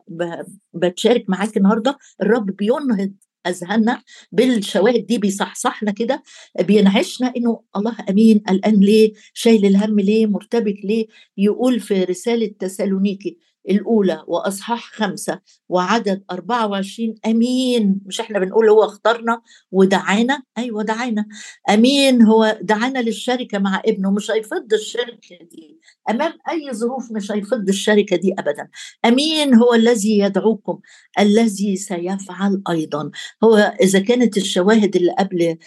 بتشارك 0.73 1.25
معاك 1.29 1.57
النهارده 1.57 1.97
الرب 2.21 2.45
بينهض 2.45 3.11
أذهاننا 3.47 4.01
بالشواهد 4.31 5.05
دي 5.05 5.17
بيصحصحنا 5.17 5.91
كده 5.91 6.23
بينعشنا 6.61 7.33
إنه 7.37 7.61
الله 7.75 7.95
أمين 8.09 8.39
قلقان 8.39 8.79
ليه؟ 8.79 9.13
شايل 9.33 9.65
الهم 9.65 9.99
ليه؟ 9.99 10.25
مرتبك 10.25 10.75
ليه؟ 10.83 11.07
يقول 11.37 11.79
في 11.79 12.03
رسالة 12.03 12.51
تسالونيكي 12.59 13.37
الأولى 13.69 14.23
وأصحاح 14.27 14.91
خمسة 14.93 15.39
وعدد 15.69 16.23
24 16.31 17.15
أمين. 17.25 18.01
مش 18.05 18.21
إحنا 18.21 18.39
بنقول 18.39 18.69
هو 18.69 18.83
اختارنا 18.83 19.41
ودعانا؟ 19.71 20.43
أيوة 20.57 20.83
دعانا. 20.83 21.25
أمين 21.69 22.21
هو 22.21 22.57
دعانا 22.61 22.99
للشركة 22.99 23.59
مع 23.59 23.81
ابنه 23.85 24.11
مش 24.11 24.31
هيفض 24.31 24.73
الشركة 24.73 25.37
دي. 25.51 25.79
أمام 26.09 26.33
أي 26.49 26.73
ظروف 26.73 27.11
مش 27.11 27.31
هيفض 27.31 27.69
الشركة 27.69 28.15
دي 28.15 28.33
أبدا. 28.39 28.67
أمين 29.05 29.55
هو 29.55 29.73
الذي 29.73 30.19
يدعوكم 30.19 30.79
الذي 31.19 31.75
سيفعل 31.75 32.61
أيضا. 32.69 33.11
هو 33.43 33.55
إذا 33.81 33.99
كانت 33.99 34.37
الشواهد 34.37 34.95
اللي 34.95 35.11
قبل 35.19 35.57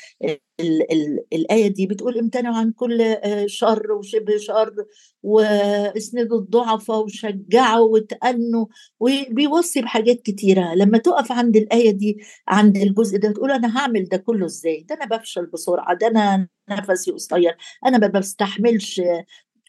ال 0.61 0.93
ال 0.93 1.25
الآية 1.33 1.69
دي 1.69 1.87
بتقول 1.87 2.19
امتنعوا 2.19 2.57
عن 2.57 2.73
كل 2.73 3.17
شر 3.47 3.93
وشبه 3.93 4.37
شر 4.37 4.75
وأسندوا 5.23 6.38
الضعفاء 6.41 7.05
وشجعوا 7.05 7.88
وتأنوا 7.88 8.67
وبيوصي 9.00 9.81
بحاجات 9.83 10.23
كتيرة. 10.23 10.75
لما 10.75 10.99
تقف 10.99 11.33
عند 11.33 11.57
الآية 11.57 11.91
دي 11.91 12.19
عند 12.49 12.77
الجزء 12.77 13.19
ده 13.19 13.33
تقول 13.33 13.50
أنا 13.53 13.79
هعمل 13.79 14.05
ده 14.05 14.17
كله 14.17 14.47
إزاي؟ 14.47 14.87
ده 14.88 14.95
أنا 14.95 15.17
بفشل 15.17 15.47
بسرعة 15.47 15.95
ده 15.99 16.07
أنا 16.07 16.49
نفسي 16.71 17.11
قصير 17.11 17.57
أنا 17.87 17.99
ما 17.99 18.07
بستحملش 18.07 19.00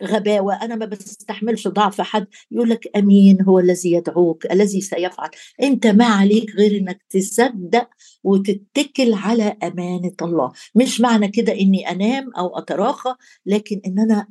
غباوة 0.03 0.53
أنا 0.53 0.75
ما 0.75 0.85
بستحملش 0.85 1.67
ضعف 1.67 2.01
حد. 2.01 2.27
يقول 2.51 2.69
لك 2.69 2.97
أمين 2.97 3.41
هو 3.41 3.59
الذي 3.59 3.91
يدعوك 3.91 4.51
الذي 4.51 4.81
سيفعل. 4.81 5.29
أنت 5.63 5.87
ما 5.87 6.05
عليك 6.05 6.55
غير 6.55 6.77
أنك 6.77 7.01
تصدق 7.09 7.89
وتتكل 8.23 9.13
على 9.13 9.57
أمانة 9.63 10.15
الله. 10.21 10.51
مش 10.75 11.01
معنى 11.01 11.27
كده 11.27 11.53
أني 11.53 11.91
أنام 11.91 12.33
أو 12.37 12.57
أتراخى 12.57 13.15
لكن 13.45 13.81
أن 13.85 13.99
أنا 13.99 14.27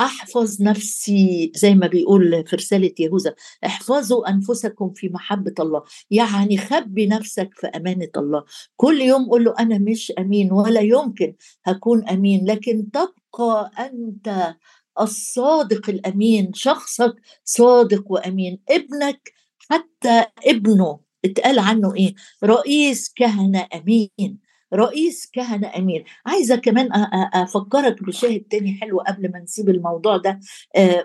أحفظ 0.00 0.62
نفسي 0.62 1.52
زي 1.54 1.74
ما 1.74 1.86
بيقول 1.86 2.44
في 2.46 2.56
رسالة 2.56 2.94
يهوذا. 2.98 3.34
احفظوا 3.66 4.30
أنفسكم 4.30 4.92
في 4.92 5.08
محبة 5.08 5.54
الله. 5.60 5.82
يعني 6.10 6.58
خبي 6.58 7.06
نفسك 7.06 7.50
في 7.54 7.66
أمانة 7.66 8.08
الله. 8.16 8.44
كل 8.76 9.00
يوم 9.00 9.28
قول 9.30 9.44
له 9.44 9.54
أنا 9.58 9.78
مش 9.78 10.12
أمين 10.18 10.52
ولا 10.52 10.80
يمكن 10.80 11.34
هكون 11.64 12.08
أمين. 12.08 12.46
لكن 12.46 12.90
تبقى 12.90 13.70
أنت 13.78 14.54
الصادق 15.00 15.90
الأمين 15.90 16.50
شخصك 16.54 17.14
صادق 17.44 18.04
وأمين 18.06 18.58
ابنك 18.70 19.32
حتى 19.70 20.24
ابنه. 20.46 21.00
اتقال 21.24 21.58
عنه 21.58 21.94
إيه؟ 21.94 22.14
رئيس 22.44 23.12
كهنة 23.16 23.66
أمين 23.74 24.38
رئيس 24.74 25.30
كهنة 25.32 25.72
أمين. 25.76 26.04
عايزة 26.26 26.56
كمان 26.56 26.88
أفكرك 27.34 28.02
بشاهد 28.02 28.40
تاني 28.40 28.72
حلو 28.74 29.00
قبل 29.00 29.30
ما 29.32 29.38
نسيب 29.38 29.68
الموضوع 29.68 30.16
ده. 30.16 30.40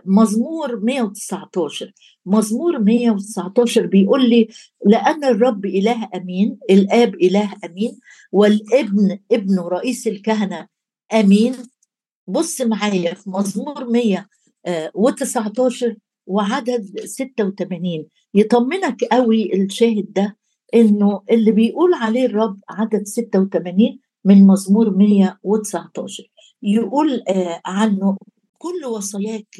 مزمور 0.05 0.79
119 0.79 1.91
مزمور 2.25 2.79
119 2.79 3.85
بيقول 3.85 4.29
لي 4.29 4.47
لأن 4.85 5.23
الرب 5.23 5.65
إله 5.65 6.09
أمين 6.15 6.57
الآب 6.69 7.15
إله 7.15 7.53
أمين 7.65 8.00
والابن 8.31 9.19
ابنه 9.31 9.67
رئيس 9.67 10.07
الكهنة 10.07 10.67
أمين 11.13 11.55
بص 12.27 12.62
معايا 12.62 13.13
في 13.13 13.30
مزمور 13.30 13.89
119 13.89 15.88
آه، 15.88 15.96
وعدد 16.25 17.00
86 17.06 18.06
يطمنك 18.34 19.03
قوي 19.03 19.53
الشاهد 19.53 20.13
ده 20.13 20.38
إنه 20.74 21.22
اللي 21.32 21.51
بيقول 21.51 21.94
عليه 21.94 22.25
الرب 22.25 22.60
عدد 22.70 23.03
86 23.08 24.00
من 24.25 24.48
مزمور 24.48 24.89
119 24.98 26.24
يقول 26.63 27.24
آه، 27.27 27.62
عنه 27.65 28.18
كل 28.58 28.86
وصاياك 28.86 29.56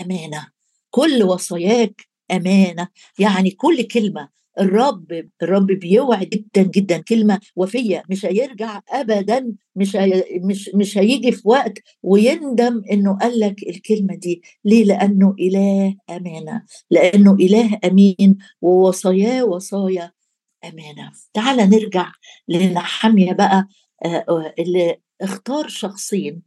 أمانة 0.00 0.46
كل 0.90 1.22
وصاياك 1.22 2.08
أمانة. 2.30 2.88
يعني 3.18 3.50
كل 3.50 3.82
كلمة 3.82 4.28
الرب 4.60 5.28
الرب 5.42 5.66
بيوعد 5.66 6.28
جدا 6.28 6.62
جدا 6.62 6.98
كلمة 6.98 7.40
وفية 7.56 8.02
مش 8.10 8.26
هيرجع 8.26 8.80
ابدا 8.88 9.54
مش 9.76 9.96
هي 9.96 10.24
مش 10.44 10.70
مش 10.74 10.98
هيجي 10.98 11.32
في 11.32 11.42
وقت 11.48 11.72
ويندم 12.02 12.82
إنه 12.92 13.18
قال 13.18 13.40
لك 13.40 13.62
الكلمة 13.68 14.14
دي. 14.14 14.42
ليه؟ 14.64 14.84
لأنه 14.84 15.34
إله 15.40 15.94
أمانة 16.10 16.62
لأنه 16.90 17.32
إله 17.34 17.78
أمين 17.84 18.38
ووصاياه 18.60 19.44
وصايا 19.44 20.12
أمانة. 20.64 21.12
تعال 21.34 21.56
نرجع 21.70 22.12
لنحمية 22.48 23.32
بقى 23.32 23.68
اللي 24.58 24.96
اختار 25.22 25.68
شخصين. 25.68 26.42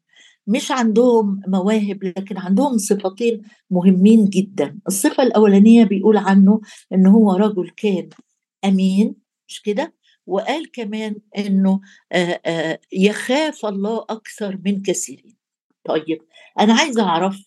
مش 0.48 0.72
عندهم 0.72 1.42
مواهب 1.48 2.04
لكن 2.04 2.38
عندهم 2.38 2.78
صفتين 2.78 3.42
مهمين 3.70 4.26
جدا. 4.26 4.80
الصفة 4.88 5.24
الأولانية 5.24 5.84
بيقول 5.84 6.18
عنه 6.18 6.62
إن 6.94 7.08
هو 7.08 7.32
رجل 7.34 7.70
كان 7.70 8.10
أمين 8.66 9.16
مش 9.48 9.62
كده؟ 9.62 9.94
وقال 10.28 10.72
كمان 10.72 11.16
إنه 11.38 11.82
يخاف 12.94 13.66
الله 13.66 14.06
أكثر 14.10 14.60
من 14.66 14.82
كثيرين. 14.82 15.36
طيب 15.84 16.22
أنا 16.60 16.74
عايزة 16.74 17.04
أعرف 17.04 17.46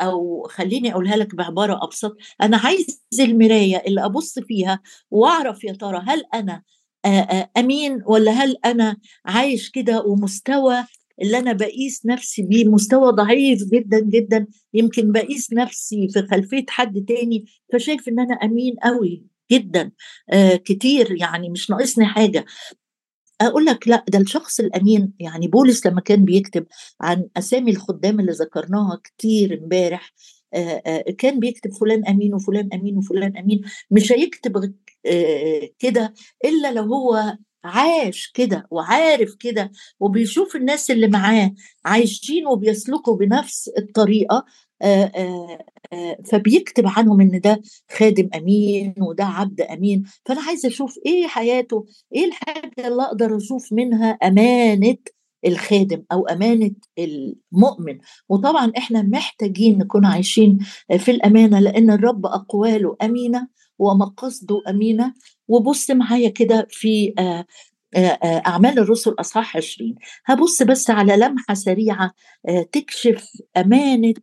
أو 0.00 0.42
خليني 0.50 0.92
أقولها 0.92 1.16
لك 1.16 1.34
بعبارة 1.34 1.84
أبسط. 1.84 2.16
أنا 2.42 2.56
عايز 2.56 3.02
المراية 3.20 3.82
اللي 3.86 4.04
أبص 4.04 4.38
فيها 4.38 4.80
وأعرف 5.10 5.64
يا 5.64 5.72
ترى 5.72 6.02
هل 6.06 6.22
أنا 6.34 6.62
أمين 7.56 8.02
ولا 8.06 8.32
هل 8.32 8.56
أنا 8.64 8.96
عايش 9.26 9.70
كده 9.70 10.02
ومستوى 10.02 10.84
اللي 11.22 11.38
أنا 11.38 11.52
بقيس 11.52 12.06
نفسي 12.06 12.42
بيه 12.42 12.64
مستوى 12.64 13.12
ضعيف 13.12 13.64
جدا 13.64 14.00
جدا. 14.00 14.46
يمكن 14.74 15.12
بقيس 15.12 15.52
نفسي 15.52 16.08
في 16.08 16.22
خلفية 16.30 16.64
حد 16.68 17.04
تاني 17.08 17.44
فشايف 17.72 18.08
إن 18.08 18.20
أنا 18.20 18.34
أمين 18.34 18.74
قوي 18.82 19.24
جدا. 19.52 19.90
آه 20.30 20.56
كتير 20.56 21.20
يعني 21.20 21.50
مش 21.50 21.70
ناقصني 21.70 22.06
حاجة. 22.06 22.44
أقول 23.40 23.64
لك 23.64 23.88
لأ 23.88 24.04
ده 24.08 24.18
الشخص 24.18 24.60
الأمين 24.60 25.12
يعني 25.18 25.48
بولس 25.48 25.86
لما 25.86 26.00
كان 26.00 26.24
بيكتب 26.24 26.66
عن 27.00 27.28
أسامي 27.36 27.70
الخدام 27.70 28.20
اللي 28.20 28.32
ذكرناها 28.32 29.00
كتير 29.04 29.58
امبارح 29.58 30.14
كان 31.18 31.40
بيكتب 31.40 31.72
فلان 31.72 32.06
أمين 32.06 32.34
وفلان 32.34 32.68
أمين 32.72 32.96
وفلان 32.96 33.36
أمين. 33.36 33.60
مش 33.90 34.12
هيكتب 34.12 34.74
كده 35.78 36.14
إلا 36.44 36.72
لو 36.72 36.82
هو 36.82 37.36
عاش 37.64 38.30
كده 38.34 38.66
وعارف 38.70 39.34
كده 39.34 39.72
وبيشوف 40.00 40.56
الناس 40.56 40.90
اللي 40.90 41.06
معاه 41.08 41.54
عايشين 41.84 42.46
وبيسلكوا 42.46 43.16
بنفس 43.16 43.70
الطريقة 43.78 44.44
فبيكتب 46.30 46.86
عنهم 46.86 47.20
إن 47.20 47.40
ده 47.40 47.62
خادم 47.90 48.28
أمين 48.36 48.94
وده 48.98 49.24
عبد 49.24 49.60
أمين. 49.60 50.04
فأنا 50.26 50.40
عايزة 50.42 50.68
أشوف 50.68 50.98
إيه 51.06 51.26
حياته 51.26 51.86
إيه 52.14 52.24
الحاجة 52.24 52.88
اللي 52.88 53.02
أقدر 53.02 53.36
أشوف 53.36 53.72
منها 53.72 54.10
أمانة 54.10 54.96
الخادم 55.46 56.02
أو 56.12 56.26
أمانة 56.26 56.70
المؤمن. 56.98 57.98
وطبعا 58.28 58.72
إحنا 58.78 59.02
محتاجين 59.02 59.78
نكون 59.78 60.04
عايشين 60.06 60.58
في 60.98 61.10
الأمانة 61.10 61.60
لأن 61.60 61.90
الرب 61.90 62.26
أقواله 62.26 62.96
أمينة 63.02 63.48
ومقاصده 63.78 64.62
أمينة. 64.68 65.14
وبص 65.48 65.90
معايا 65.90 66.28
كده 66.28 66.66
في 66.70 67.14
أعمال 68.24 68.78
الرسل 68.78 69.14
أصحاح 69.20 69.56
20 69.56 69.94
هبص 70.26 70.62
بس 70.62 70.90
على 70.90 71.16
لمحة 71.16 71.54
سريعة 71.54 72.12
تكشف 72.72 73.28
أمانة 73.56 74.14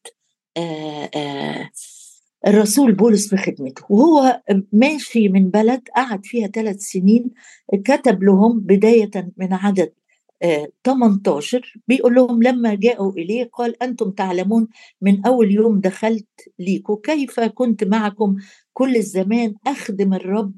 الرسول 2.47 2.91
بولس 2.91 3.29
في 3.29 3.37
خدمته. 3.37 3.83
وهو 3.89 4.41
ماشي 4.71 5.29
من 5.29 5.49
بلد 5.49 5.81
قعد 5.95 6.25
فيها 6.25 6.47
ثلاث 6.47 6.79
سنين 6.79 7.31
كتب 7.85 8.23
لهم 8.23 8.59
بداية 8.59 9.11
من 9.37 9.53
عدد 9.53 9.93
18 10.83 11.73
بيقول 11.87 12.15
لهم 12.15 12.43
لما 12.43 12.73
جاءوا 12.75 13.11
إليه 13.11 13.49
قال 13.53 13.83
أنتم 13.83 14.11
تعلمون 14.11 14.67
من 15.01 15.25
أول 15.25 15.51
يوم 15.51 15.79
دخلت 15.79 16.27
ليكم 16.59 16.95
كيف 16.95 17.39
كنت 17.39 17.83
معكم 17.83 18.35
كل 18.73 18.95
الزمان؟ 18.95 19.53
أخدم 19.67 20.13
الرب 20.13 20.53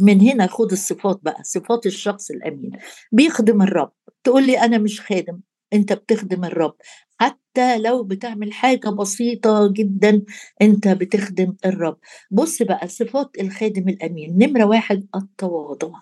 من 0.00 0.20
هنا 0.20 0.46
خد 0.46 0.72
الصفات 0.72 1.20
بقى 1.22 1.42
صفات 1.44 1.86
الشخص 1.86 2.30
الأمين. 2.30 2.70
بيخدم 3.12 3.62
الرب. 3.62 3.92
تقول 4.24 4.46
لي 4.46 4.58
أنا 4.60 4.78
مش 4.78 5.00
خادم 5.00 5.40
أنت 5.72 5.92
بتخدم 5.92 6.44
الرب. 6.44 6.74
حتى 7.20 7.78
لو 7.78 8.02
بتعمل 8.04 8.52
حاجة 8.52 8.88
بسيطة 8.88 9.72
جدا 9.72 10.22
أنت 10.62 10.88
بتخدم 10.88 11.56
الرب. 11.66 11.98
بص 12.30 12.62
بقى 12.62 12.88
صفات 12.88 13.30
الخادم 13.40 13.88
الأمين. 13.88 14.38
نمرة 14.38 14.64
واحد 14.64 15.06
التواضع. 15.16 16.00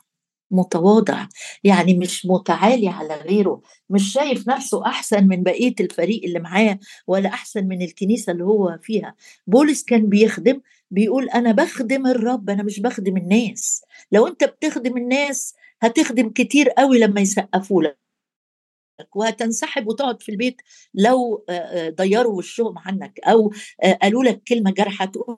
متواضع 0.50 1.26
يعني 1.64 1.94
مش 1.94 2.26
متعالي 2.26 2.88
على 2.88 3.14
غيره 3.14 3.62
مش 3.90 4.12
شايف 4.12 4.48
نفسه 4.48 4.86
أحسن 4.86 5.28
من 5.28 5.42
بقية 5.42 5.74
الفريق 5.80 6.24
اللي 6.24 6.38
معاه 6.38 6.78
ولا 7.06 7.28
أحسن 7.28 7.68
من 7.68 7.82
الكنيسة 7.82 8.32
اللي 8.32 8.44
هو 8.44 8.78
فيها. 8.82 9.14
بولس 9.46 9.84
كان 9.84 10.06
بيخدم 10.08 10.60
بيقول 10.90 11.28
أنا 11.30 11.52
بخدم 11.52 12.06
الرب 12.06 12.50
أنا 12.50 12.62
مش 12.62 12.80
بخدم 12.80 13.16
الناس. 13.16 13.82
لو 14.12 14.26
أنت 14.26 14.44
بتخدم 14.44 14.96
الناس 14.96 15.54
هتخدم 15.82 16.30
كتير 16.30 16.68
قوي 16.70 16.98
لما 16.98 17.20
يسقفوا 17.20 17.82
لك. 17.82 17.98
وهتنسحب 19.14 19.88
وتقعد 19.88 20.22
في 20.22 20.32
البيت 20.32 20.56
لو 20.94 21.44
ضيروا 21.90 22.38
وشهم 22.38 22.78
عنك 22.78 23.20
أو 23.24 23.52
قالوا 24.02 24.24
لك 24.24 24.42
كلمة 24.48 24.70
جارحة 24.70 25.04
تقول 25.04 25.36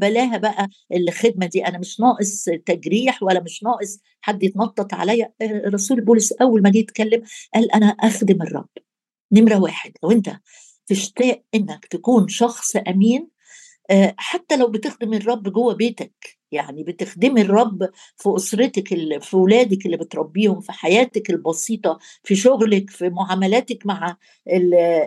بلاها 0.00 0.36
بقى 0.38 0.68
الخدمة 0.92 1.46
دي. 1.46 1.66
أنا 1.66 1.78
مش 1.78 2.00
ناقص 2.00 2.44
تجريح 2.66 3.22
ولا 3.22 3.40
مش 3.40 3.62
ناقص 3.62 3.98
حد 4.20 4.42
يتنطط 4.42 4.94
عليا. 4.94 5.32
رسول 5.66 6.00
بولس 6.00 6.32
أول 6.32 6.62
ما 6.62 6.70
جه 6.70 6.78
يتكلم 6.78 7.22
قال 7.54 7.72
أنا 7.72 7.86
أخدم 7.86 8.42
الرب. 8.42 8.68
نمرة 9.32 9.60
واحد 9.60 9.92
لو 10.02 10.10
أنت 10.10 10.36
تشتاق 10.86 11.42
إنك 11.54 11.86
تكون 11.86 12.28
شخص 12.28 12.76
أمين 12.76 13.28
حتى 14.16 14.56
لو 14.56 14.68
بتخدم 14.68 15.14
الرب 15.14 15.52
جوه 15.52 15.74
بيتك 15.74 16.38
يعني 16.52 16.82
بتخدمي 16.84 17.40
الرب 17.40 17.90
في 18.16 18.32
أسرتك 18.36 18.88
في 19.22 19.36
ولادك 19.36 19.86
اللي 19.86 19.96
بتربيهم 19.96 20.60
في 20.60 20.72
حياتك 20.72 21.30
البسيطة 21.30 21.98
في 22.24 22.36
شغلك 22.36 22.90
في 22.90 23.08
معاملاتك 23.08 23.86
مع 23.86 24.16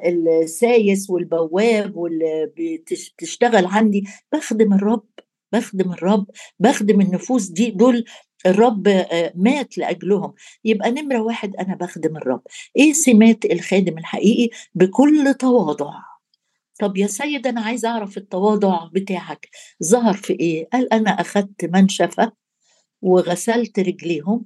السايس 0.06 1.10
والبواب 1.10 1.96
واللي 1.96 2.52
بتشتغل 2.58 3.66
عندي. 3.66 4.04
بخدم 4.34 4.74
الرب 4.74 5.06
بخدم 5.54 5.92
الرب 5.92 6.26
بخدم 6.60 7.02
النفوس 7.02 7.48
دي 7.48 7.72
دول 7.72 8.06
الرب 8.46 8.88
مات 9.36 9.78
لأجلهم. 9.78 10.34
يبقى 10.66 10.92
نمرة 10.92 11.22
واحد 11.22 11.56
أنا 11.56 11.76
بخدم 11.76 12.18
الرب. 12.18 12.42
إيه 12.78 12.94
سمات 12.94 13.46
الخادم 13.46 13.98
الحقيقي؟ 13.98 14.50
بكل 14.76 15.34
تواضع. 15.40 15.94
طب 16.84 16.98
يا 16.98 17.08
سيد 17.08 17.48
أنا 17.48 17.62
عايز 17.62 17.86
أعرف 17.86 18.18
التواضع 18.18 18.90
بتاعك. 18.94 19.50
ظهر 19.84 20.14
في 20.14 20.34
إيه؟ 20.34 20.68
قال 20.74 20.94
أنا 20.94 21.10
اخذت 21.10 21.66
منشفة 21.66 22.32
وغسلت 23.02 23.80
رجليهم 23.80 24.46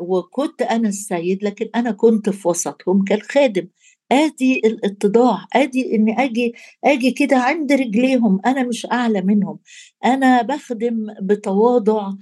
وكنت 0.00 0.62
أنا 0.62 0.88
السيد 0.88 1.44
لكن 1.44 1.68
أنا 1.74 1.90
كنت 1.90 2.30
في 2.30 2.48
وسطهم 2.48 3.04
كالخادم. 3.04 3.68
آدي 4.12 4.58
الاتضاع 4.64 5.46
آدي 5.56 5.94
إني 5.94 6.24
أجي 6.24 6.54
أجي 6.84 7.10
كده 7.10 7.36
عند 7.36 7.72
رجليهم 7.72 8.40
أنا 8.46 8.62
مش 8.64 8.86
أعلى 8.92 9.22
منهم. 9.22 9.58
أنا 10.06 10.42
بخدم 10.42 11.06
بتواضع 11.20 12.12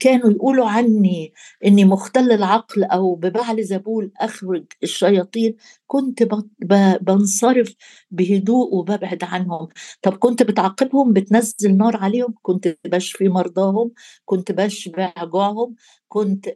كانوا 0.00 0.30
يقولوا 0.30 0.66
عني 0.68 1.32
إني 1.66 1.84
مختل 1.84 2.32
العقل 2.32 2.84
أو 2.84 3.14
ببعل 3.14 3.64
زبول 3.64 4.10
أخرج 4.20 4.64
الشياطين 4.82 5.56
كنت 5.86 6.22
بنصرف 7.00 7.74
بهدوء 8.10 8.74
وببعد 8.74 9.18
عنهم. 9.24 9.68
طب 10.02 10.12
كنت 10.16 10.42
بتعاقبهم 10.42 11.12
بتنزل 11.12 11.76
نار 11.76 11.96
عليهم؟ 11.96 12.34
كنت 12.42 12.76
بشفي 12.86 13.28
مرضاهم؟ 13.28 13.90
كنت 14.24 14.52
بشبع 14.52 15.12
جوعهم؟ 15.22 15.74
كنت 16.08 16.48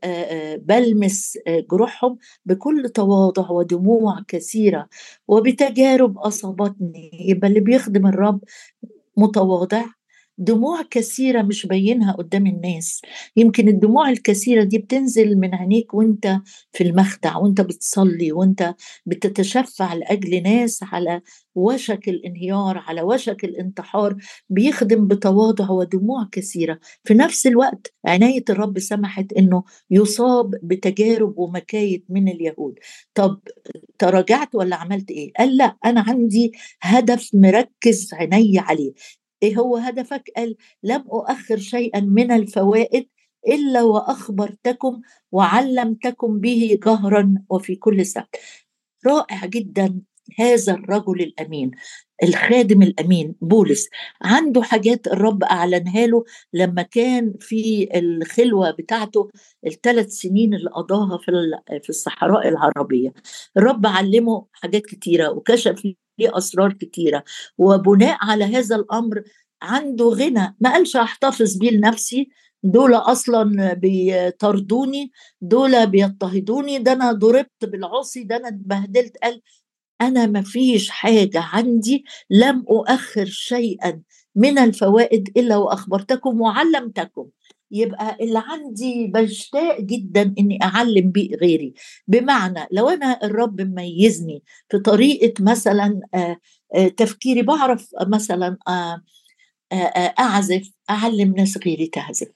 بلمس 0.58 1.38
جروحهم؟ 1.48 2.18
بكل 2.44 2.88
تواضع 2.88 3.50
ودموع 3.50 4.20
كثيرة. 4.28 4.88
وبتجارب 5.28 6.18
أصابتني. 6.18 7.10
يبقى 7.28 7.48
اللي 7.48 7.60
بيخدم 7.60 8.06
الرب 8.06 8.40
متواضع. 9.16 9.95
دموع 10.38 10.82
كثيرة 10.90 11.42
مش 11.42 11.66
بينها 11.66 12.12
قدام 12.12 12.46
الناس. 12.46 13.02
يمكن 13.36 13.68
الدموع 13.68 14.10
الكثيرة 14.10 14.64
دي 14.64 14.78
بتنزل 14.78 15.36
من 15.36 15.54
عينيك 15.54 15.94
وانت 15.94 16.40
في 16.72 16.84
المخدع 16.84 17.36
وانت 17.36 17.60
بتصلي 17.60 18.32
وانت 18.32 18.74
بتتشفع 19.06 19.94
لأجل 19.94 20.42
ناس 20.42 20.80
على 20.82 21.20
وشك 21.54 22.08
الانهيار 22.08 22.78
على 22.78 23.02
وشك 23.02 23.44
الانتحار 23.44 24.16
بيخدم 24.50 25.06
بتواضع 25.08 25.70
ودموع 25.70 26.28
كثيرة. 26.32 26.78
في 27.04 27.14
نفس 27.14 27.46
الوقت 27.46 27.94
عناية 28.04 28.44
الرب 28.50 28.78
سمحت 28.78 29.32
إنه 29.32 29.64
يصاب 29.90 30.50
بتجارب 30.62 31.38
ومكايد 31.38 32.04
من 32.08 32.28
اليهود. 32.28 32.78
طب 33.14 33.40
تراجعت 33.98 34.54
ولا 34.54 34.76
عملت 34.76 35.10
إيه؟ 35.10 35.32
قال 35.38 35.56
لا 35.56 35.76
أنا 35.84 36.00
عندي 36.00 36.52
هدف 36.82 37.30
مركز 37.34 38.14
عيني 38.14 38.58
عليه. 38.58 38.92
إيه 39.42 39.56
هو 39.56 39.76
هدفك؟ 39.76 40.30
قال 40.36 40.56
لم 40.82 41.04
أؤخر 41.12 41.56
شيئا 41.58 42.00
من 42.00 42.32
الفوائد 42.32 43.08
إلا 43.48 43.82
وأخبرتكم 43.82 45.00
وعلمتكم 45.32 46.40
به 46.40 46.78
جهرا 46.86 47.34
وفي 47.50 47.76
كل 47.76 48.06
سبت 48.06 48.36
رائع 49.06 49.46
جدا 49.46 50.00
هذا 50.38 50.72
الرجل 50.74 51.20
الأمين 51.22 51.70
الخادم 52.22 52.82
الأمين 52.82 53.34
بولس. 53.40 53.88
عنده 54.22 54.62
حاجات 54.62 55.06
الرب 55.06 55.44
أعلنها 55.44 56.06
له 56.06 56.24
لما 56.52 56.82
كان 56.82 57.34
في 57.40 57.88
الخلوة 57.94 58.70
بتاعته 58.70 59.30
الثلاث 59.66 60.08
سنين 60.10 60.54
اللي 60.54 60.70
قضاها 60.70 61.18
في 61.18 61.32
في 61.82 61.88
الصحراء 61.90 62.48
العربية. 62.48 63.12
الرب 63.56 63.86
علمه 63.86 64.46
حاجات 64.52 64.86
كتيرة 64.86 65.30
وكشف 65.30 65.82
ليه 66.18 66.38
اسرار 66.38 66.72
كتيرة. 66.72 67.24
وبناء 67.58 68.18
على 68.20 68.44
هذا 68.44 68.76
الأمر 68.76 69.22
عنده 69.62 70.04
غنى. 70.04 70.56
ما 70.60 70.72
قالش 70.72 70.96
أحتفظ 70.96 71.56
بيه 71.56 71.70
لنفسي. 71.70 72.28
دول 72.62 72.94
أصلا 72.94 73.72
بيطردوني 73.72 75.10
دول 75.40 75.86
بيضطهدوني. 75.86 76.78
ده 76.78 76.92
أنا 76.92 77.12
ضربت 77.12 77.64
بالعصي 77.64 78.24
ده 78.24 78.36
أنا 78.36 78.48
اتبهدلت. 78.48 79.16
قال 79.22 79.42
أنا 80.00 80.26
ما 80.26 80.42
فيش 80.42 80.90
حاجة 80.90 81.40
عندي 81.40 82.04
لم 82.30 82.64
أؤخر 82.70 83.26
شيئا 83.26 84.02
من 84.34 84.58
الفوائد 84.58 85.32
إلا 85.36 85.56
وأخبرتكم 85.56 86.40
وعلمتكم. 86.40 87.28
يبقى 87.70 88.16
اللي 88.20 88.42
عندي 88.46 89.06
بشتاق 89.06 89.80
جدا 89.80 90.34
إني 90.38 90.58
أعلم 90.62 91.10
بيه 91.10 91.36
غيري. 91.36 91.74
بمعنى 92.08 92.66
لو 92.72 92.88
أنا 92.88 93.18
الرب 93.24 93.60
ميزني 93.60 94.42
في 94.70 94.78
طريقة 94.78 95.32
مثلا 95.44 96.00
تفكيري 96.96 97.42
بعرف 97.42 97.88
مثلا 98.06 98.56
أعزف 100.18 100.70
أعلم 100.90 101.34
ناس 101.36 101.58
غيري 101.66 101.86
تعزف. 101.86 102.28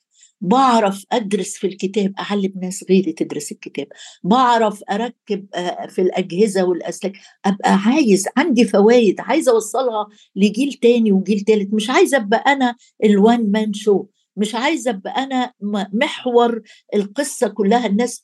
بعرف 0.42 1.04
أدرس 1.12 1.54
في 1.54 1.66
الكتاب 1.66 2.12
أعلم 2.18 2.52
ناس 2.62 2.84
غيري 2.90 3.12
تدرس 3.12 3.52
الكتاب. 3.52 3.86
بعرف 4.24 4.82
أركب 4.90 5.46
في 5.88 6.02
الأجهزة 6.02 6.64
والأسلاك. 6.64 7.12
أبقى 7.44 7.74
عايز 7.74 8.28
عندي 8.36 8.64
فوائد 8.64 9.20
عايزه 9.20 9.52
أوصلها 9.52 10.06
لجيل 10.36 10.72
تاني 10.72 11.12
وجيل 11.12 11.40
تالت. 11.40 11.74
مش 11.74 11.90
عايزه 11.90 12.16
أبقى 12.16 12.52
أنا 12.52 12.76
الوان 13.04 13.50
مان 13.52 13.72
شو 13.72 14.06
مش 14.40 14.54
عايزة 14.54 14.90
أبقى 14.90 15.10
أنا 15.10 15.52
محور 15.92 16.62
القصة 16.94 17.48
كلها. 17.48 17.86
الناس 17.86 18.22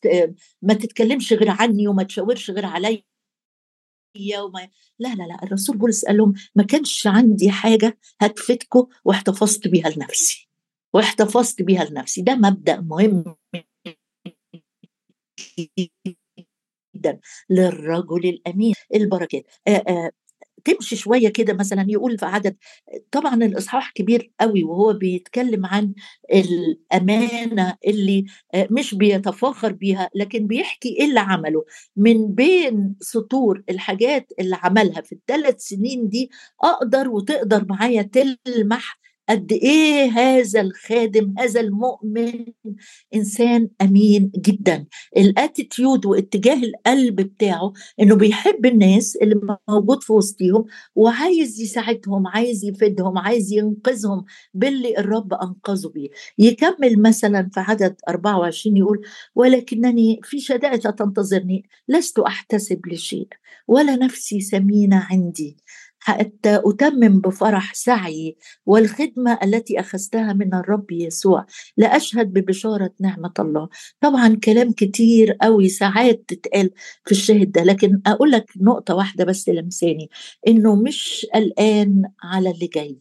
ما 0.63 0.75
تتكلمش 0.75 1.33
غير 1.33 1.51
عني 1.51 1.89
وما 1.89 2.03
تشاورش 2.03 2.51
غير 2.51 2.67
عليا 2.67 3.03
وما 4.41 4.69
لا 4.99 5.09
لا 5.15 5.23
لا 5.23 5.43
الرسول 5.43 5.77
بولس 5.77 6.05
قال 6.05 6.17
لهم 6.17 6.35
ما 6.55 6.63
كانش 6.63 7.07
عندي 7.07 7.51
حاجة 7.51 7.99
هتفيدكم 8.21 8.87
واحتفظت 9.05 9.69
بيها 9.69 9.89
لنفسي 9.91 10.49
واحتفظت 10.95 11.63
بيها 11.63 11.85
لنفسي. 11.85 12.23
ده 12.23 12.35
مبدأ 12.35 12.81
مهم 12.81 13.37
جدا 16.97 17.21
للرجل 17.51 18.29
الأمين. 18.29 18.75
البركات. 18.95 19.45
آآ 19.69 19.85
آآ 19.89 20.11
تمشي 20.67 20.97
شوية 20.97 21.29
كده 21.29 21.55
مثلا 21.55 21.87
يقول 21.89 22.19
في 22.19 22.27
عدد 22.27 22.57
طبعا 23.13 23.35
الإصحاح 23.35 23.91
كبير 23.93 24.33
قوي 24.41 24.65
وهو 24.65 24.93
بيتكلم 24.93 25.67
عن 25.67 25.93
الأمانة 26.33 27.77
اللي 27.87 28.25
مش 28.71 28.95
بيتفاخر 28.95 29.73
بيها 29.73 30.11
لكن 30.15 30.47
بيحكي 30.47 30.89
إيه 30.89 31.05
اللي 31.05 31.21
عمله. 31.21 31.65
من 31.97 32.35
بين 32.35 32.95
سطور 33.01 33.63
الحاجات 33.71 34.33
اللي 34.41 34.57
عملها 34.63 35.01
في 35.01 35.13
الثلاث 35.13 35.61
سنين 35.61 36.09
دي 36.09 36.31
أقدر 36.65 37.09
وتقدر 37.09 37.67
معايا 37.69 38.03
تلمح 38.03 38.99
قد 39.29 39.53
إيه 39.53 40.11
هذا 40.11 40.61
الخادم 40.61 41.35
هذا 41.39 41.61
المؤمن 41.61 42.45
إنسان 43.15 43.69
أمين 43.83 44.31
جدا. 44.39 44.87
الأتيتيود 45.17 46.07
واتجاه 46.07 46.55
القلب 46.63 47.17
بتاعه 47.17 47.73
إنه 48.01 48.15
بيحب 48.15 48.67
الناس 48.67 49.17
اللي 49.17 49.41
موجود 49.69 50.03
في 50.03 50.13
وسطهم 50.13 50.65
وعايز 50.95 51.61
يساعدهم 51.61 52.27
عايز 52.27 52.65
يفيدهم 52.65 53.19
عايز 53.19 53.53
ينقذهم 53.53 54.25
باللي 54.55 54.99
الرب 54.99 55.35
أنقذه 55.35 55.89
بيه. 55.89 56.09
يكمل 56.39 57.03
مثلا 57.03 57.51
في 57.55 57.61
عدد 57.61 57.97
24 58.09 58.77
يقول 58.77 59.01
ولكنني 59.35 60.21
في 60.23 60.41
شدائد 60.41 60.81
تنتظرني 60.81 61.69
لست 61.89 62.19
أحتسب 62.19 62.87
لشيء 62.87 63.29
ولا 63.69 63.97
نفسي 63.97 64.41
سمينة 64.41 65.07
عندي. 65.11 65.57
حتى 66.07 66.61
أتمم 66.65 67.21
بفرح 67.21 67.75
سعي 67.75 68.37
والخدمة 68.67 69.39
التي 69.45 69.81
أخذتها 69.81 70.33
من 70.33 70.55
الرب 70.55 70.91
يسوع. 70.93 71.47
لأشهد 71.77 72.33
ببشارة 72.33 72.91
نعمة 73.01 73.33
الله. 73.39 73.69
طبعا 74.01 74.37
كلام 74.45 74.73
كتير 74.73 75.33
قوي 75.43 75.69
ساعات 75.69 76.25
تتقال 76.29 76.71
في 77.05 77.13
الشاهد 77.13 77.53
ده 77.53 77.63
لكن 77.63 78.01
أقول 78.07 78.31
لك 78.31 78.51
نقطة 78.61 78.95
واحدة 78.95 79.25
بس 79.25 79.49
لمساني. 79.49 80.11
إنه 80.49 80.77
مش 80.77 81.27
قلقان 81.35 82.03
على 82.23 82.51
اللي 82.51 82.67
جاي. 82.67 82.99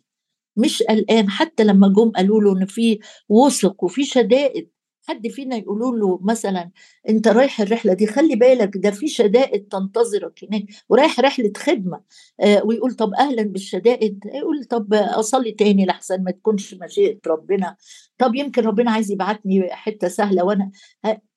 مش 0.58 0.84
قلقان 0.84 1.30
حتى 1.30 1.63
لما 1.63 1.88
جم 1.88 2.12
قالوا 2.12 2.41
له 2.41 2.54
إن 2.62 2.65
في 2.65 3.00
وثق 3.30 3.84
وفي 3.84 4.06
شدائد. 4.06 4.70
حد 5.08 5.28
فينا 5.28 5.56
يقولوا 5.56 5.98
له 5.98 6.20
مثلا 6.24 6.72
أنت 7.10 7.28
رايح 7.28 7.62
الرحلة 7.62 7.94
دي 7.94 8.08
خلي 8.08 8.36
بالك 8.36 8.78
ده 8.78 8.91
في 8.91 9.08
شدائد 9.08 9.68
تنتظرك 9.68 10.39
هناك. 10.44 10.63
ورايح 10.89 11.20
رحلة 11.20 11.52
خدمة 11.58 12.02
آه 12.39 12.63
ويقول 12.65 12.94
طب 12.94 13.13
أهلا 13.13 13.41
بالشدائد. 13.44 14.20
يقول 14.36 14.63
طب 14.63 14.94
أصلي 14.94 15.52
تاني 15.52 15.86
لحسن 15.86 16.24
ما 16.24 16.32
تكونش 16.32 16.74
مشيئة 16.74 17.20
ربنا. 17.28 17.76
طب 18.18 18.36
يمكن 18.36 18.62
ربنا 18.62 18.91
عايز 18.91 19.12
يبعتني 19.12 19.70
حتة 19.72 20.08
سهلة 20.08 20.44
وأنا 20.44 20.72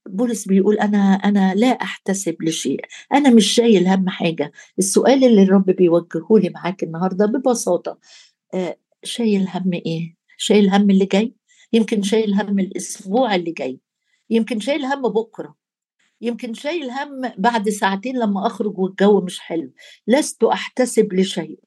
بولس 0.08 0.48
بيقول 0.48 0.78
أنا 0.78 0.98
أنا 1.14 1.54
لا 1.54 1.66
أحتسب 1.66 2.36
لشيء 2.42 2.80
أنا 3.12 3.30
مش 3.30 3.46
شايل 3.46 3.88
هم 3.88 4.08
حاجة. 4.08 4.52
السؤال 4.78 5.24
اللي 5.24 5.42
الرب 5.42 5.66
بيوجهه 5.70 6.28
لي 6.38 6.48
معاك 6.50 6.82
النهارده 6.82 7.26
ببساطة 7.26 7.98
آه 8.54 8.76
شايل 9.04 9.48
هم 9.54 9.70
إيه؟ 9.72 10.14
شايل 10.36 10.70
هم 10.70 10.90
اللي 10.90 11.04
جاي؟ 11.06 11.34
يمكن 11.72 12.02
شايل 12.02 12.34
هم 12.34 12.58
الأسبوع 12.58 13.34
اللي 13.34 13.52
جاي 13.52 13.80
يمكن 14.30 14.60
شايل 14.60 14.84
هم 14.84 15.02
بكرة 15.08 15.56
يمكن 16.20 16.54
شايل 16.54 16.90
هم 16.90 17.32
بعد 17.38 17.68
ساعتين 17.68 18.16
لما 18.18 18.46
أخرج 18.46 18.78
والجو 18.78 19.20
مش 19.20 19.40
حلو. 19.40 19.72
لست 20.06 20.44
أحتسب 20.44 21.12
لشيء 21.12 21.58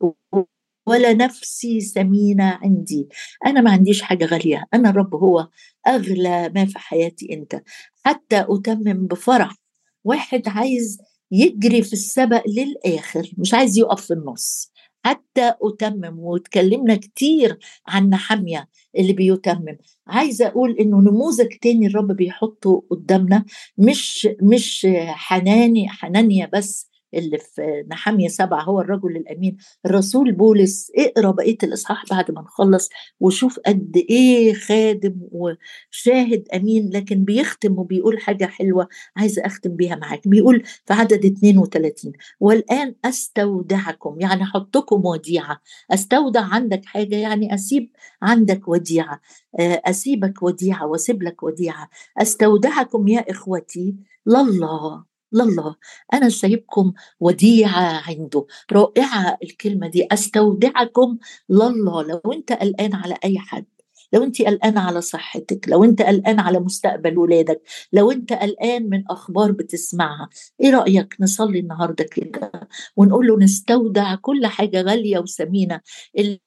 ولا 0.87 1.13
نفسي 1.13 1.81
ثمينة 1.81 2.59
عندي. 2.63 3.09
أنا 3.45 3.61
ما 3.61 3.71
عنديش 3.71 4.01
حاجة 4.01 4.25
غالية. 4.25 4.65
أنا 4.73 4.89
الرب 4.89 5.15
هو 5.15 5.49
أغلى 5.87 6.49
ما 6.49 6.65
في 6.65 6.79
حياتي 6.79 7.33
أنت. 7.33 7.61
حتى 8.05 8.45
أتمم 8.49 9.07
بفرح. 9.07 9.55
واحد 10.03 10.47
عايز 10.47 10.97
يجري 11.31 11.83
في 11.83 11.93
السبق 11.93 12.43
للآخر 12.47 13.31
مش 13.37 13.53
عايز 13.53 13.77
يقف 13.77 14.05
في 14.05 14.13
النص. 14.13 14.70
حتى 15.05 15.53
أتمم 15.61 16.19
وتكلمنا 16.19 16.95
كتير 16.95 17.59
عن 17.87 18.09
نحمية 18.09 18.69
اللي 18.97 19.13
بيتمم. 19.13 19.77
عايزة 20.07 20.47
أقول 20.47 20.71
إنه 20.79 20.97
نموذج 21.01 21.47
تاني 21.61 21.87
الرب 21.87 22.11
بيحطه 22.11 22.83
قدامنا 22.89 23.45
مش 23.77 24.27
مش 24.41 24.87
حناني 25.07 25.89
حنانيا 25.89 26.49
بس 26.53 26.90
اللي 27.13 27.37
في 27.37 27.85
نحمية 27.87 28.27
سبعة 28.27 28.61
هو 28.63 28.81
الرجل 28.81 29.15
الأمين. 29.17 29.57
الرسول 29.85 30.31
بولس 30.31 30.91
اقرأ 30.97 31.31
بقية 31.31 31.57
الإصحاح 31.63 32.03
بعد 32.11 32.31
ما 32.31 32.41
نخلص 32.41 32.89
وشوف 33.19 33.59
قد 33.59 34.03
إيه 34.09 34.53
خادم 34.53 35.15
وشاهد 35.31 36.47
أمين 36.53 36.89
لكن 36.93 37.23
بيختم 37.23 37.79
وبيقول 37.79 38.19
حاجة 38.19 38.45
حلوة 38.45 38.87
عايزة 39.17 39.45
أختم 39.45 39.75
بيها 39.75 39.95
معاك. 39.95 40.27
بيقول 40.27 40.63
في 40.85 40.93
عدد 40.93 41.25
32 41.25 42.13
والآن 42.39 42.95
أستودعكم 43.05 44.17
يعني 44.19 44.43
أحطكم 44.43 45.05
وديعة. 45.05 45.61
أستودع 45.91 46.41
عندك 46.41 46.85
حاجة 46.85 47.15
يعني 47.15 47.53
أسيب 47.53 47.89
عندك 48.21 48.67
وديعة. 48.67 49.21
أسيبك 49.59 50.43
وديعة 50.43 50.87
وأسيب 50.87 51.23
لك 51.23 51.43
وديعة. 51.43 51.89
أستودعكم 52.17 53.07
يا 53.07 53.31
إخوتي 53.31 53.95
لله. 54.25 55.10
لله 55.33 55.75
أنا 56.13 56.29
سايبكم 56.29 56.93
وديعة 57.19 58.01
عنده. 58.09 58.45
رائعة 58.71 59.37
الكلمة 59.43 59.87
دي 59.87 60.07
أستودعكم 60.11 61.17
لله. 61.49 62.01
لو 62.03 62.33
أنت 62.33 62.51
قلقان 62.53 62.95
على 62.95 63.15
أي 63.23 63.39
حد 63.39 63.65
لو 64.13 64.23
أنت 64.23 64.41
قلقان 64.41 64.77
على 64.77 65.01
صحتك 65.01 65.65
لو 65.69 65.83
أنت 65.83 66.01
قلقان 66.01 66.39
على 66.39 66.59
مستقبل 66.59 67.17
ولادك 67.17 67.61
لو 67.93 68.11
أنت 68.11 68.33
قلقان 68.33 68.89
من 68.89 69.03
أخبار 69.09 69.51
بتسمعها 69.51 70.29
إيه 70.61 70.69
رأيك 70.69 71.15
نصلي 71.19 71.59
النهارده 71.59 72.03
كده 72.03 72.51
ونقول 72.95 73.27
له 73.27 73.37
نستودع 73.39 74.15
كل 74.15 74.45
حاجة 74.47 74.81
غالية 74.81 75.19
وثمينه 75.19 75.81
اللي 76.17 76.41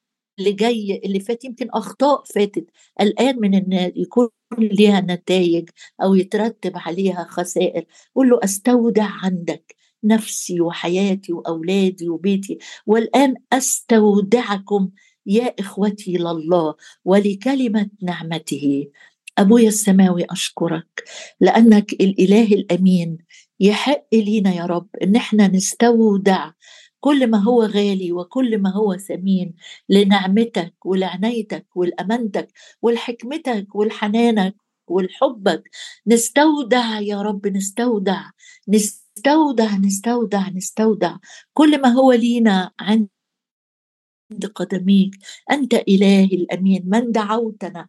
جاي 0.53 1.01
اللي 1.05 1.20
فات 1.20 1.44
يمكن 1.44 1.68
أخطاء 1.70 2.25
فاتت. 2.25 2.66
قلقان 3.01 3.40
من 3.40 3.55
إن 3.55 3.92
يكون 3.97 4.29
ليها 4.59 5.01
نتائج 5.01 5.68
أو 6.03 6.14
يترتب 6.14 6.73
عليها 6.77 7.27
خسائر. 7.31 7.85
قول 8.14 8.31
له 8.31 8.40
أستودع 8.44 9.09
عندك 9.23 9.77
نفسي 10.05 10.61
وحياتي 10.61 11.33
وأولادي 11.33 12.09
وبيتي. 12.09 12.59
والآن 12.87 13.35
أستودعكم 13.53 14.90
يا 15.27 15.55
إخوتي 15.61 16.12
لله 16.16 16.75
ولكلمة 17.05 17.90
نعمته. 18.03 18.87
أبويا 19.38 19.68
السماوي 19.68 20.25
أشكرك 20.31 21.05
لأنك 21.40 21.92
الإله 21.92 22.44
الأمين. 22.44 23.18
يحق 23.61 24.07
لينا 24.12 24.55
يا 24.55 24.66
رب 24.66 24.88
إن 25.03 25.16
إحنا 25.16 25.49
نستودع 25.49 26.51
كل 27.05 27.31
ما 27.31 27.38
هو 27.38 27.62
غالي 27.62 28.12
وكل 28.12 28.59
ما 28.59 28.71
هو 28.73 28.97
ثمين 28.97 29.55
لنعمتك 29.88 30.87
ولعنايتك 30.87 31.77
ولامانتك 31.77 32.53
ولحكمتك 32.83 33.75
ولحنانك 33.75 34.57
ولحبك 34.88 35.71
نستودع 36.07 37.01
يا 37.01 37.23
رب 37.23 37.47
نستودع 37.47 38.31
نستودع 38.69 39.77
نستودع 39.77 40.49
نستودع. 40.49 41.17
كل 41.55 41.81
ما 41.81 41.88
هو 41.88 42.12
لينا 42.12 42.73
عند 42.81 43.09
قدميك. 44.55 45.14
أنت 45.51 45.75
إلهي 45.75 46.25
الأمين 46.25 46.83
من 46.87 47.12
دعوتنا؟ 47.12 47.88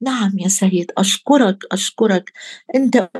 نعم 0.00 0.38
يا 0.38 0.48
سيد 0.48 0.92
أشكرك 0.98 1.58
أشكرك. 1.72 2.32
أنت 2.74 3.10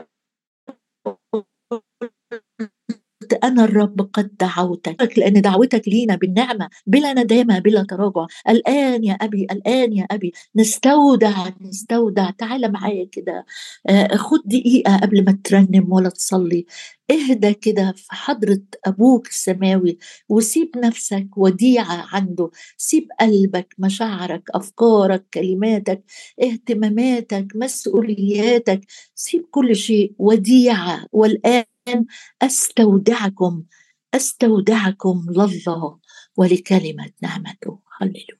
أنا 3.35 3.65
الرب 3.65 4.11
قد 4.13 4.31
دعوتك 4.41 5.19
لأن 5.19 5.41
دعوتك 5.43 5.89
لينا 5.89 6.15
بالنعمة 6.17 6.69
بلا 6.87 7.13
ندامة 7.15 7.59
بلا 7.59 7.83
تراجع. 7.83 8.27
الآن 8.49 9.05
يا 9.05 9.13
أبي 9.15 9.45
الآن 9.53 9.93
يا 9.93 10.07
أبي 10.11 10.33
نستودع 10.57 11.49
نستودع. 11.61 12.31
تعال 12.31 12.73
معايا 12.73 13.05
كده. 13.13 13.45
آه، 13.89 14.17
خد 14.17 14.41
دقيقة 14.45 14.97
قبل 14.97 15.25
ما 15.25 15.39
ترنم 15.45 15.93
ولا 15.93 16.09
تصلي. 16.09 16.67
اهدى 17.11 17.55
كده 17.55 17.93
في 17.97 18.07
حضرة 18.15 18.61
أبوك 18.87 19.29
السماوي 19.29 19.99
وسيب 20.29 20.71
نفسك 20.79 21.29
وديعة 21.37 22.07
عنده. 22.17 22.51
سيب 22.77 23.09
قلبك 23.21 23.75
مشاعرك 23.79 24.43
أفكارك 24.55 25.27
كلماتك 25.35 26.05
اهتماماتك 26.43 27.47
مسؤولياتك. 27.55 28.81
سيب 29.15 29.47
كل 29.51 29.77
شيء 29.77 30.15
وديعة 30.19 31.07
والآن 31.13 31.65
أستودعكم 32.43 33.65
أستودعكم 34.15 35.27
لله 35.31 35.99
ولكلمة 36.37 37.11
نعمته. 37.23 37.79
هللويا. 38.01 38.40